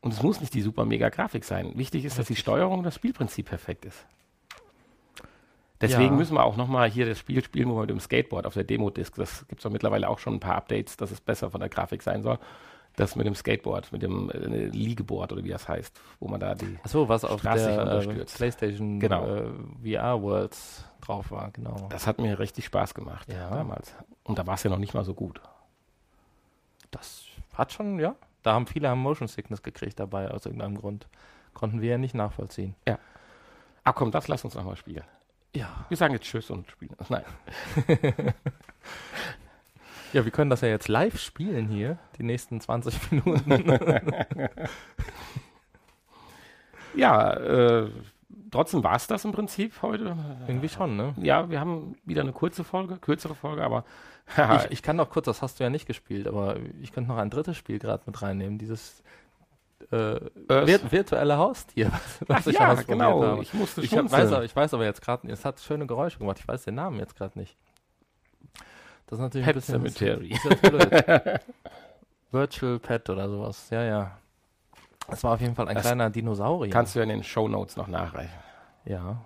[0.00, 1.72] Und es muss nicht die super mega Grafik sein.
[1.76, 4.04] Wichtig ist, dass die Steuerung, das Spielprinzip perfekt ist.
[5.80, 6.18] Deswegen ja.
[6.18, 8.64] müssen wir auch nochmal hier das Spiel spielen, wo wir mit dem Skateboard auf der
[8.64, 11.60] Demo-Disc, das gibt es doch mittlerweile auch schon ein paar Updates, dass es besser von
[11.60, 12.38] der Grafik sein soll.
[12.96, 16.56] Das mit dem Skateboard, mit dem äh, Liegeboard oder wie das heißt, wo man da
[16.56, 19.24] die Achso, was auf Straße der äh, PlayStation genau.
[19.26, 21.86] äh, VR Worlds drauf war, genau.
[21.90, 23.48] Das hat mir richtig Spaß gemacht ja.
[23.48, 23.94] damals.
[24.24, 25.40] Und da war es ja noch nicht mal so gut.
[26.90, 27.24] Das
[27.54, 28.16] hat schon, ja.
[28.42, 31.08] Da haben viele haben Motion Sickness gekriegt dabei, aus irgendeinem Grund.
[31.52, 32.74] Konnten wir ja nicht nachvollziehen.
[32.88, 32.98] Ja.
[33.84, 35.04] Ach komm, das lass uns nochmal spielen.
[35.54, 35.84] Ja.
[35.88, 36.96] Wir sagen jetzt Tschüss und spielen.
[37.08, 37.24] Nein.
[40.12, 43.50] ja, wir können das ja jetzt live spielen hier, die nächsten 20 Minuten.
[46.94, 47.90] ja, äh,
[48.50, 50.16] trotzdem war es das im Prinzip heute.
[50.46, 51.14] Irgendwie schon, ne?
[51.18, 53.84] Ja, wir haben wieder eine kurze Folge, kürzere Folge, aber.
[54.36, 57.18] Ich, ich kann noch kurz, das hast du ja nicht gespielt, aber ich könnte noch
[57.18, 59.02] ein drittes Spiel gerade mit reinnehmen, dieses
[59.90, 61.90] äh, vir virtuelle Haustier,
[62.26, 63.22] was Ach ich ja, genau.
[63.22, 63.42] Habe.
[63.42, 66.38] Ich musste ich, hab, weiß, ich weiß aber jetzt gerade, es hat schöne Geräusche gemacht.
[66.38, 67.56] Ich weiß den Namen jetzt gerade nicht.
[69.06, 70.38] Das ist natürlich Pet ein bisschen Cemetery.
[70.62, 71.40] blöd.
[72.30, 73.68] Virtual Pet oder sowas.
[73.70, 74.18] Ja, ja.
[75.08, 76.70] Das war auf jeden Fall ein das kleiner Dinosaurier.
[76.70, 78.38] Kannst du ja in den Show Notes noch nachreichen.
[78.84, 79.20] Ja.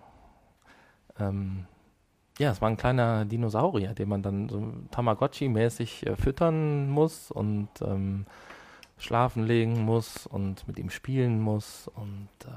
[1.18, 1.66] Ähm,
[2.38, 7.68] ja, es war ein kleiner Dinosaurier, den man dann so Tamagotchi-mäßig äh, füttern muss und
[7.80, 8.26] ähm,
[8.98, 11.88] schlafen legen muss und mit ihm spielen muss.
[11.94, 12.50] Und äh,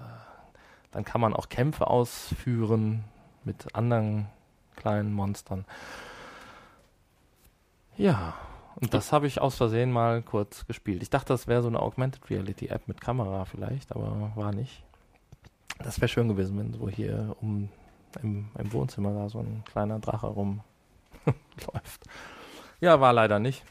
[0.92, 3.04] dann kann man auch Kämpfe ausführen
[3.44, 4.28] mit anderen
[4.76, 5.66] kleinen Monstern.
[7.98, 8.36] Ja,
[8.80, 11.02] und das habe ich aus Versehen mal kurz gespielt.
[11.02, 14.84] Ich dachte, das wäre so eine Augmented Reality App mit Kamera vielleicht, aber war nicht.
[15.80, 17.70] Das wäre schön gewesen, wenn so hier um
[18.24, 20.64] im, im Wohnzimmer da so ein kleiner Drache rumläuft.
[22.80, 23.64] Ja, war leider nicht.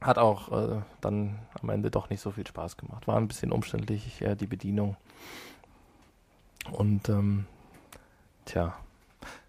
[0.00, 3.08] Hat auch äh, dann am Ende doch nicht so viel Spaß gemacht.
[3.08, 4.96] War ein bisschen umständlich, äh, die Bedienung.
[6.70, 7.46] Und ähm,
[8.44, 8.74] tja,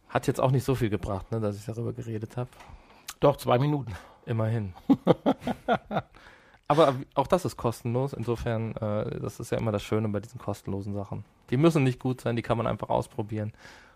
[0.10, 2.50] hat jetzt auch nicht so viel gebracht, ne, dass ich darüber geredet habe.
[3.20, 3.94] Doch, zwei Minuten.
[4.26, 4.74] Immerhin.
[6.68, 8.14] Aber auch das ist kostenlos.
[8.14, 11.24] Insofern, äh, das ist ja immer das Schöne bei diesen kostenlosen Sachen.
[11.50, 13.54] Die müssen nicht gut sein, die kann man einfach ausprobieren.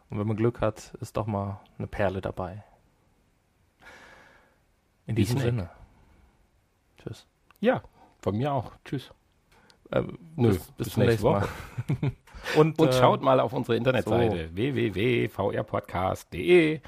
[0.10, 2.64] Und wenn man Glück hat, ist doch mal eine Perle dabei.
[5.06, 5.70] In diesem Sinne.
[6.98, 7.28] Tschüss.
[7.60, 7.84] Ja,
[8.20, 8.72] von mir auch.
[8.86, 9.12] Tschüss.
[9.92, 10.04] Äh,
[10.36, 11.48] Nö, bis, bis, bis nächste Woche.
[12.58, 14.56] und, und äh, schaut mal auf unsere Internetseite so.
[14.56, 16.82] www.vrpodcast.de.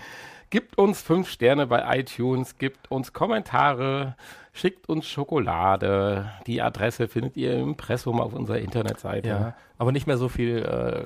[0.52, 4.18] Gibt uns fünf Sterne bei iTunes, gibt uns Kommentare,
[4.52, 6.30] schickt uns Schokolade.
[6.46, 9.30] Die Adresse findet ihr im Impressum auf unserer Internetseite.
[9.30, 11.06] Ja, aber nicht mehr so viel äh,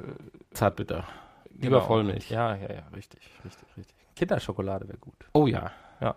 [0.53, 1.05] Zartbitter.
[1.55, 1.87] Lieber genau.
[1.87, 2.29] Vollmilch.
[2.29, 3.95] Ja, ja, ja, richtig, richtig, richtig.
[4.15, 5.15] Kinderschokolade wäre gut.
[5.33, 5.71] Oh ja.
[6.01, 6.15] Ja.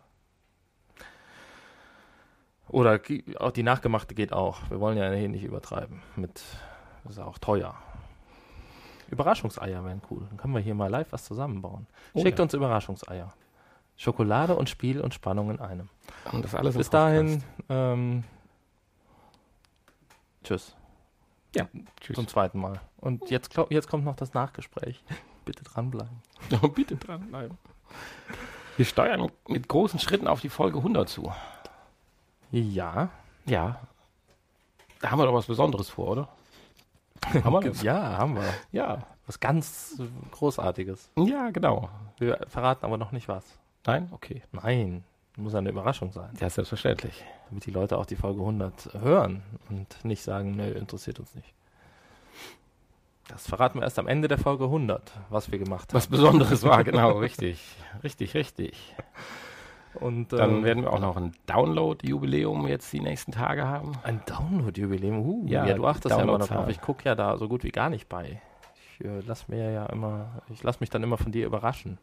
[2.69, 3.01] Oder
[3.39, 4.69] auch die nachgemachte geht auch.
[4.69, 6.03] Wir wollen ja hier nicht übertreiben.
[6.17, 6.43] Mit,
[7.05, 7.75] das ist auch teuer.
[9.11, 10.27] Überraschungseier wären cool.
[10.29, 11.87] Dann können wir hier mal live was zusammenbauen.
[12.13, 12.43] Oh Schickt ja.
[12.43, 13.33] uns Überraschungseier.
[13.97, 15.89] Schokolade und Spiel und Spannung in einem.
[16.31, 18.23] Und das alles Bis dahin, ähm,
[20.45, 20.77] tschüss.
[21.57, 21.67] Ja,
[22.01, 22.17] tschüss.
[22.17, 22.81] Zum zweiten Mal.
[22.99, 25.03] Und jetzt, jetzt kommt noch das Nachgespräch.
[25.49, 26.21] Bitte dranbleiben.
[26.75, 27.57] Bitte dranbleiben.
[28.77, 31.33] Wir steuern mit großen Schritten auf die Folge 100 zu.
[32.51, 33.09] Ja.
[33.47, 33.81] Ja.
[35.01, 36.29] Da haben wir doch was Besonderes vor, oder?
[37.43, 37.81] haben wir das?
[37.81, 38.45] Ja, haben wir.
[38.73, 39.07] Ja.
[39.25, 41.09] Was ganz Großartiges.
[41.17, 41.89] Ja, genau.
[42.19, 43.45] Wir verraten aber noch nicht was.
[43.87, 44.09] Nein?
[44.13, 44.43] Okay.
[44.53, 45.03] Nein.
[45.37, 46.29] Muss eine Überraschung sein.
[46.41, 47.25] Ja, selbstverständlich.
[47.49, 51.55] Damit die Leute auch die Folge 100 hören und nicht sagen, nö, interessiert uns nicht.
[53.29, 55.97] Das verraten wir erst am Ende der Folge 100, was wir gemacht haben.
[55.97, 57.63] Was Besonderes war, genau, richtig.
[58.03, 58.95] Richtig, richtig.
[59.95, 63.93] Und, Dann ähm, werden wir auch noch ein Download-Jubiläum jetzt die nächsten Tage haben.
[64.03, 65.19] Ein Download-Jubiläum?
[65.21, 66.69] Uh, ja, ja, du achtest ja immer noch drauf.
[66.69, 68.41] Ich gucke ja da so gut wie gar nicht bei.
[68.99, 71.99] Ich äh, lass mir ja immer, ich lass mich dann immer von dir überraschen.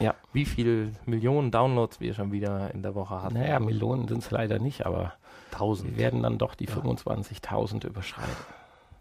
[0.00, 0.14] Ja.
[0.32, 3.34] Wie viele Millionen Downloads wir schon wieder in der Woche hatten.
[3.34, 5.12] Naja, Millionen sind es leider nicht, aber wir
[5.52, 5.96] tausend.
[5.96, 6.74] werden dann doch die Ja.
[6.74, 8.32] 25.000 überschreiten.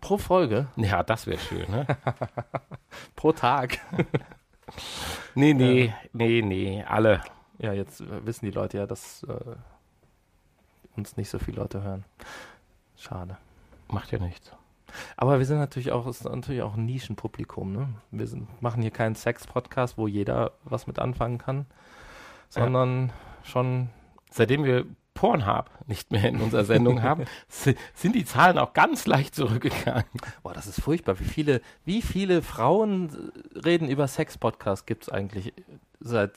[0.04, 1.88] Pro Folge, Ja, das wäre schön, ne?
[3.16, 3.80] pro Tag.
[5.34, 7.22] nee, nee, nee, nee, alle.
[7.58, 9.56] Ja, jetzt äh, wissen die Leute ja, dass äh,
[10.98, 12.04] uns nicht so viele Leute hören.
[12.98, 13.38] Schade.
[13.88, 14.52] Macht ja nichts.
[15.16, 17.88] Aber wir sind natürlich auch, ist natürlich auch ein Nischenpublikum, ne?
[18.12, 21.66] Wir sind, machen hier keinen Sex-Podcast, wo jeder was mit anfangen kann,
[22.50, 23.88] sondern schon,
[24.30, 29.06] Seitdem wir Pornhub nicht mehr in unserer Sendung haben, si- sind die Zahlen auch ganz
[29.06, 30.06] leicht zurückgegangen.
[30.42, 31.20] boah, das ist furchtbar.
[31.20, 35.54] Wie viele, wie viele Frauen reden über Sex-Podcasts gibt es eigentlich
[36.00, 36.34] seit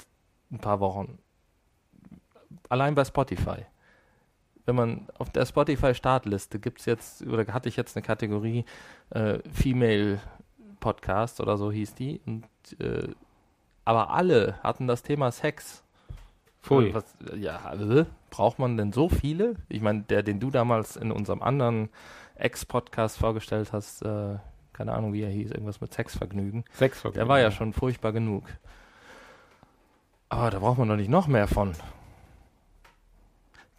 [0.51, 1.19] ein paar Wochen?
[2.69, 3.65] Allein bei Spotify.
[4.65, 8.65] Wenn man auf der Spotify-Startliste gibt es jetzt, oder hatte ich jetzt eine Kategorie
[9.11, 10.21] äh, Female
[10.81, 12.21] Podcast oder so hieß die.
[12.27, 12.45] Und,
[12.81, 13.09] äh,
[13.85, 15.85] aber alle hatten das Thema Sex.
[16.63, 16.93] Pfui.
[16.93, 17.05] Was,
[17.37, 18.07] ja, äh,
[18.37, 19.55] braucht man denn so viele?
[19.71, 21.89] Ich meine, der, den du damals in unserem anderen
[22.35, 24.37] Ex-Podcast vorgestellt hast, äh,
[24.75, 26.65] keine Ahnung, wie er hieß, irgendwas mit Sexvergnügen.
[26.75, 28.45] Sechs Der war ja schon furchtbar genug.
[30.29, 31.73] Aber da braucht man doch nicht noch mehr von.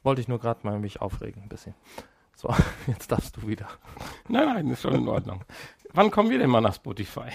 [0.01, 1.75] Wollte ich nur gerade mal mich aufregen, ein bisschen.
[2.35, 2.51] So,
[2.87, 3.67] jetzt darfst du wieder.
[4.27, 5.43] Nein, nein, ist schon in Ordnung.
[5.93, 7.29] Wann kommen wir denn mal nach Spotify?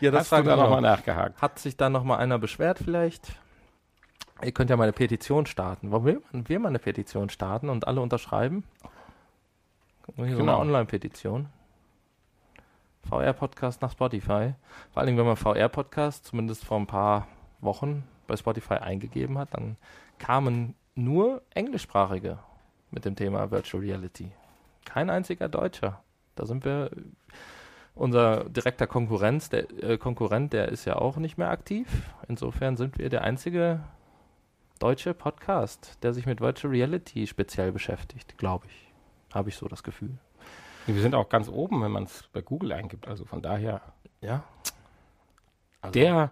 [0.00, 1.40] Ja, Hast du da nochmal nachgehakt?
[1.40, 3.40] Hat sich da nochmal einer beschwert vielleicht?
[4.42, 5.90] Ihr könnt ja mal eine Petition starten.
[5.90, 8.64] Wollen wir, wir mal eine Petition starten und alle unterschreiben?
[10.16, 10.54] Hier so Genau.
[10.54, 11.48] eine Online-Petition.
[13.08, 14.54] VR-Podcast nach Spotify.
[14.92, 17.26] Vor allen Dingen, wenn man VR-Podcast zumindest vor ein paar
[17.60, 19.76] Wochen bei Spotify eingegeben hat, dann
[20.18, 22.38] kamen nur englischsprachige
[22.90, 24.30] mit dem Thema Virtual Reality.
[24.84, 26.02] Kein einziger Deutscher.
[26.34, 26.90] Da sind wir
[27.94, 31.86] unser direkter Konkurrenz, der, äh, Konkurrent, der ist ja auch nicht mehr aktiv.
[32.28, 33.80] Insofern sind wir der einzige
[34.80, 38.92] deutsche Podcast, der sich mit Virtual Reality speziell beschäftigt, glaube ich.
[39.32, 40.18] Habe ich so das Gefühl.
[40.86, 43.06] Wir sind auch ganz oben, wenn man es bei Google eingibt.
[43.06, 43.80] Also von daher
[44.20, 44.42] Ja.
[45.82, 46.30] Also, der,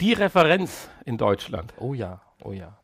[0.00, 1.74] die Referenz in Deutschland.
[1.78, 2.78] Oh ja, oh ja.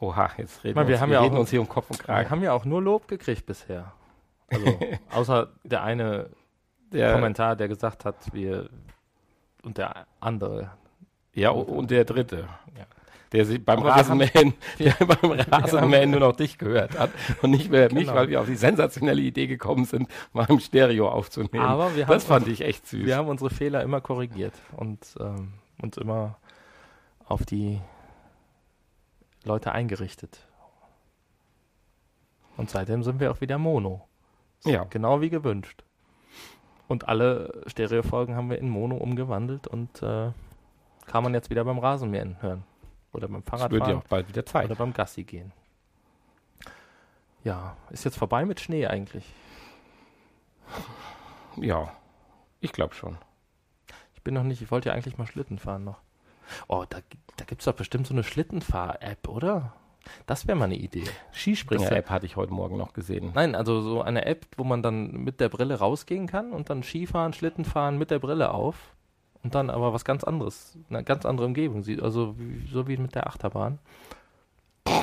[0.00, 1.68] Oha, jetzt reden, meine, wir, wir uns, haben wir ja reden auch- uns hier um
[1.68, 2.30] Kopf und Wir Kragen.
[2.30, 3.92] haben ja auch nur Lob gekriegt bisher.
[4.50, 4.78] Also,
[5.10, 6.30] außer der eine
[6.92, 8.70] Der, Kommentar, der gesagt hat, wir
[9.62, 10.70] und der andere.
[11.34, 12.48] ja, und der dritte.
[12.76, 12.86] Ja.
[13.32, 17.10] Der sie beim Rasenmähen, der beim Rasenmähen nur noch dich gehört hat
[17.42, 18.14] und nicht mehr mich, Genau.
[18.14, 21.60] weil wir auf die sensationelle Idee gekommen sind, mal im Stereo aufzunehmen.
[21.64, 23.04] Aber wir haben, das fand ich echt süß.
[23.04, 25.52] wir haben unsere Fehler immer korrigiert und ähm,
[25.82, 26.38] uns immer
[27.26, 27.80] auf die
[29.44, 30.46] Leute eingerichtet.
[32.56, 34.08] Und seitdem sind wir auch wieder Mono.
[34.64, 34.84] Ja.
[34.90, 35.84] Genau wie gewünscht.
[36.88, 40.30] Und alle Stereofolgen haben wir in Mono umgewandelt und äh,
[41.06, 42.64] kann man jetzt wieder beim Rasenmähen hören.
[43.12, 43.90] Oder beim Das wird Fahrradfahren.
[43.92, 44.66] ja auch bald wieder Zeit.
[44.66, 45.52] Oder beim Gassi gehen.
[47.44, 49.24] Ja, ist jetzt vorbei mit Schnee eigentlich.
[51.56, 51.92] Ja,
[52.60, 53.16] ich glaube schon.
[54.14, 55.98] Ich bin noch nicht, ich wollte ja eigentlich mal Schlitten fahren noch.
[56.66, 56.98] Oh, da,
[57.36, 59.72] da gibt es doch bestimmt so eine Schlittenfahr-App, oder?
[60.26, 61.04] Das wäre mal eine Idee.
[61.32, 61.86] Skispringer-App.
[61.86, 63.32] Springer-App hatte ich heute Morgen noch gesehen.
[63.34, 66.82] Nein, also so eine App, wo man dann mit der Brille rausgehen kann und dann
[66.82, 68.94] Skifahren, Schlittenfahren mit der Brille auf
[69.42, 72.02] und dann aber was ganz anderes, eine ganz andere Umgebung sieht.
[72.02, 73.78] Also wie, so wie mit der Achterbahn.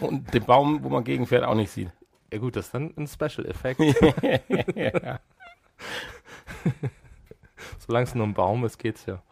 [0.00, 1.90] Und den Baum, wo man gegenfährt, auch nicht sieht.
[2.32, 3.80] Ja gut, das ist dann ein Special-Effekt.
[4.74, 5.20] ja.
[7.78, 9.22] Solange es nur ein Baum ist, geht's ja.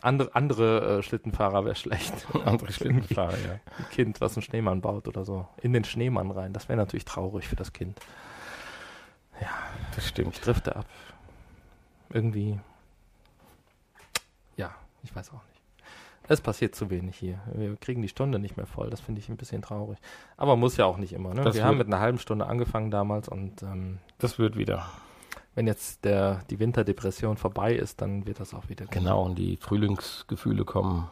[0.00, 2.26] Andere, andere äh, Schlittenfahrer wäre schlecht.
[2.44, 3.60] Andere Schlittenfahrer, ja.
[3.78, 5.46] Ein Kind, was einen Schneemann baut oder so.
[5.60, 6.52] In den Schneemann rein.
[6.52, 7.98] Das wäre natürlich traurig für das Kind.
[9.94, 10.34] Das stimmt.
[10.34, 10.86] Ich drifte ab.
[12.10, 12.58] Irgendwie.
[15.04, 15.60] Ich weiß auch nicht.
[16.26, 17.38] Es passiert zu wenig hier.
[17.52, 18.88] Wir kriegen die Stunde nicht mehr voll.
[18.88, 19.98] Das finde ich ein bisschen traurig.
[20.38, 21.34] Aber muss ja auch nicht immer.
[21.34, 21.52] Ne?
[21.54, 24.88] Wir haben mit einer halben Stunde angefangen damals und ähm, Das wird wieder.
[25.54, 28.94] wenn jetzt der, die Winterdepression vorbei ist, dann wird das auch wieder gut.
[28.94, 31.10] Genau, und die Frühlingsgefühle kommen.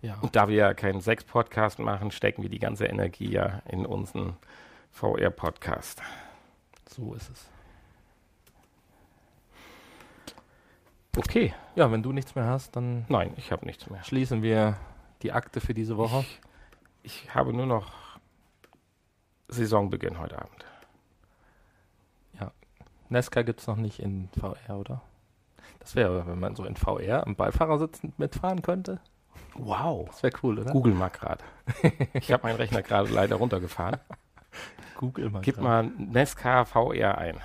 [0.00, 0.16] Ja.
[0.20, 4.36] Und da wir ja keinen Sex-Podcast machen, stecken wir die ganze Energie ja in unseren
[4.92, 6.00] VR-Podcast.
[6.88, 7.48] So ist es.
[11.18, 11.54] Okay.
[11.74, 14.02] Ja, wenn du nichts mehr hast, dann Nein, ich habe nichts mehr.
[14.04, 14.76] schließen wir
[15.22, 16.20] die Akte für diese Woche.
[17.02, 17.92] Ich, ich habe nur noch
[19.48, 20.64] Saisonbeginn heute Abend.
[23.10, 25.02] Nesca gibt es noch nicht in VR, oder?
[25.80, 29.00] Das wäre, wenn man so in VR am Beifahrersitz mitfahren könnte.
[29.54, 30.08] Wow.
[30.08, 30.72] Das wäre cool, oder?
[30.72, 31.44] Google mal gerade.
[32.14, 33.98] Ich habe meinen Rechner gerade leider runtergefahren.
[34.96, 35.40] Google mal.
[35.42, 35.64] Gib grad.
[35.64, 37.38] mal Nesca VR ein.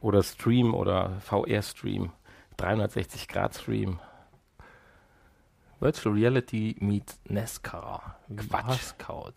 [0.00, 2.12] Oder Stream oder VR-Stream.
[2.56, 4.00] 360 Grad Stream.
[5.80, 8.16] Virtual Reality meets NASCAR.
[8.36, 8.80] Quatsch.
[8.80, 9.34] Scout.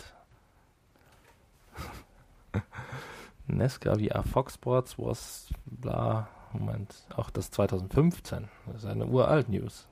[3.48, 6.30] NASCAR VR Fox Sports was bla.
[6.54, 8.48] Moment, auch das 2015.
[8.68, 9.88] Das ist eine uralt News.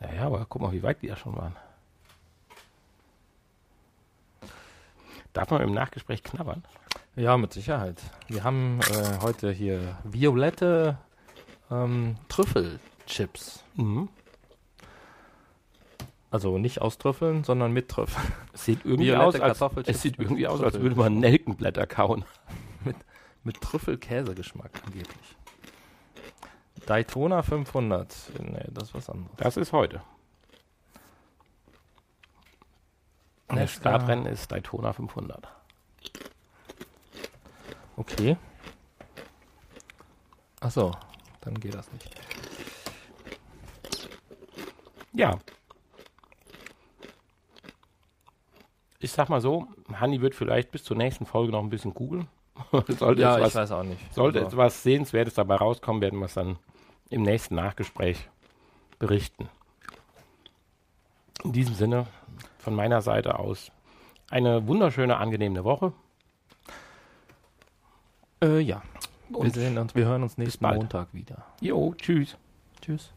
[0.00, 1.56] Ja, ja, aber guck mal, wie weit die ja schon waren.
[5.32, 6.64] Darf man im Nachgespräch knabbern?
[7.16, 8.00] Ja, mit Sicherheit.
[8.28, 10.98] Wir haben äh, heute hier violette
[11.70, 13.64] ähm, Trüffelchips.
[13.74, 14.08] Mhm.
[16.30, 18.32] Also nicht aus Trüffeln, sondern mit Trüffeln.
[18.52, 22.24] Es sieht irgendwie aus, als, es sieht mit irgendwie aus, als würde man Nelkenblätter kauen.
[23.44, 25.36] Mit Trüffelkäsegeschmack angeblich.
[26.86, 28.32] Daytona 500.
[28.40, 29.36] Nee, das ist was anderes.
[29.36, 30.02] Das ist heute.
[33.46, 33.70] Das.
[33.70, 35.48] Startrennen ist Daytona 500.
[37.96, 38.36] Okay.
[40.60, 40.92] Achso,
[41.48, 42.10] dann geht das nicht.
[45.12, 45.38] Ja.
[49.00, 52.28] Ich sag mal so, Hanni wird vielleicht bis zur nächsten Folge noch ein bisschen googeln.
[52.88, 54.12] sollte ja, jetzt ich weiß auch nicht.
[54.12, 56.58] sollte Aber- jetzt was Sehenswertes dabei rauskommen, werden wir es dann
[57.08, 58.28] im nächsten Nachgespräch
[58.98, 59.48] berichten.
[61.44, 62.06] In diesem Sinne,
[62.58, 63.70] von meiner Seite aus,
[64.30, 65.92] eine wunderschöne, angenehme Woche.
[68.42, 68.82] Äh, ja.
[69.28, 70.64] Wir Und sehen uns, wir hören uns nächsten.
[70.64, 71.44] Montag wieder.
[71.60, 72.36] jo, tschüss.
[72.80, 73.12] Tschüss.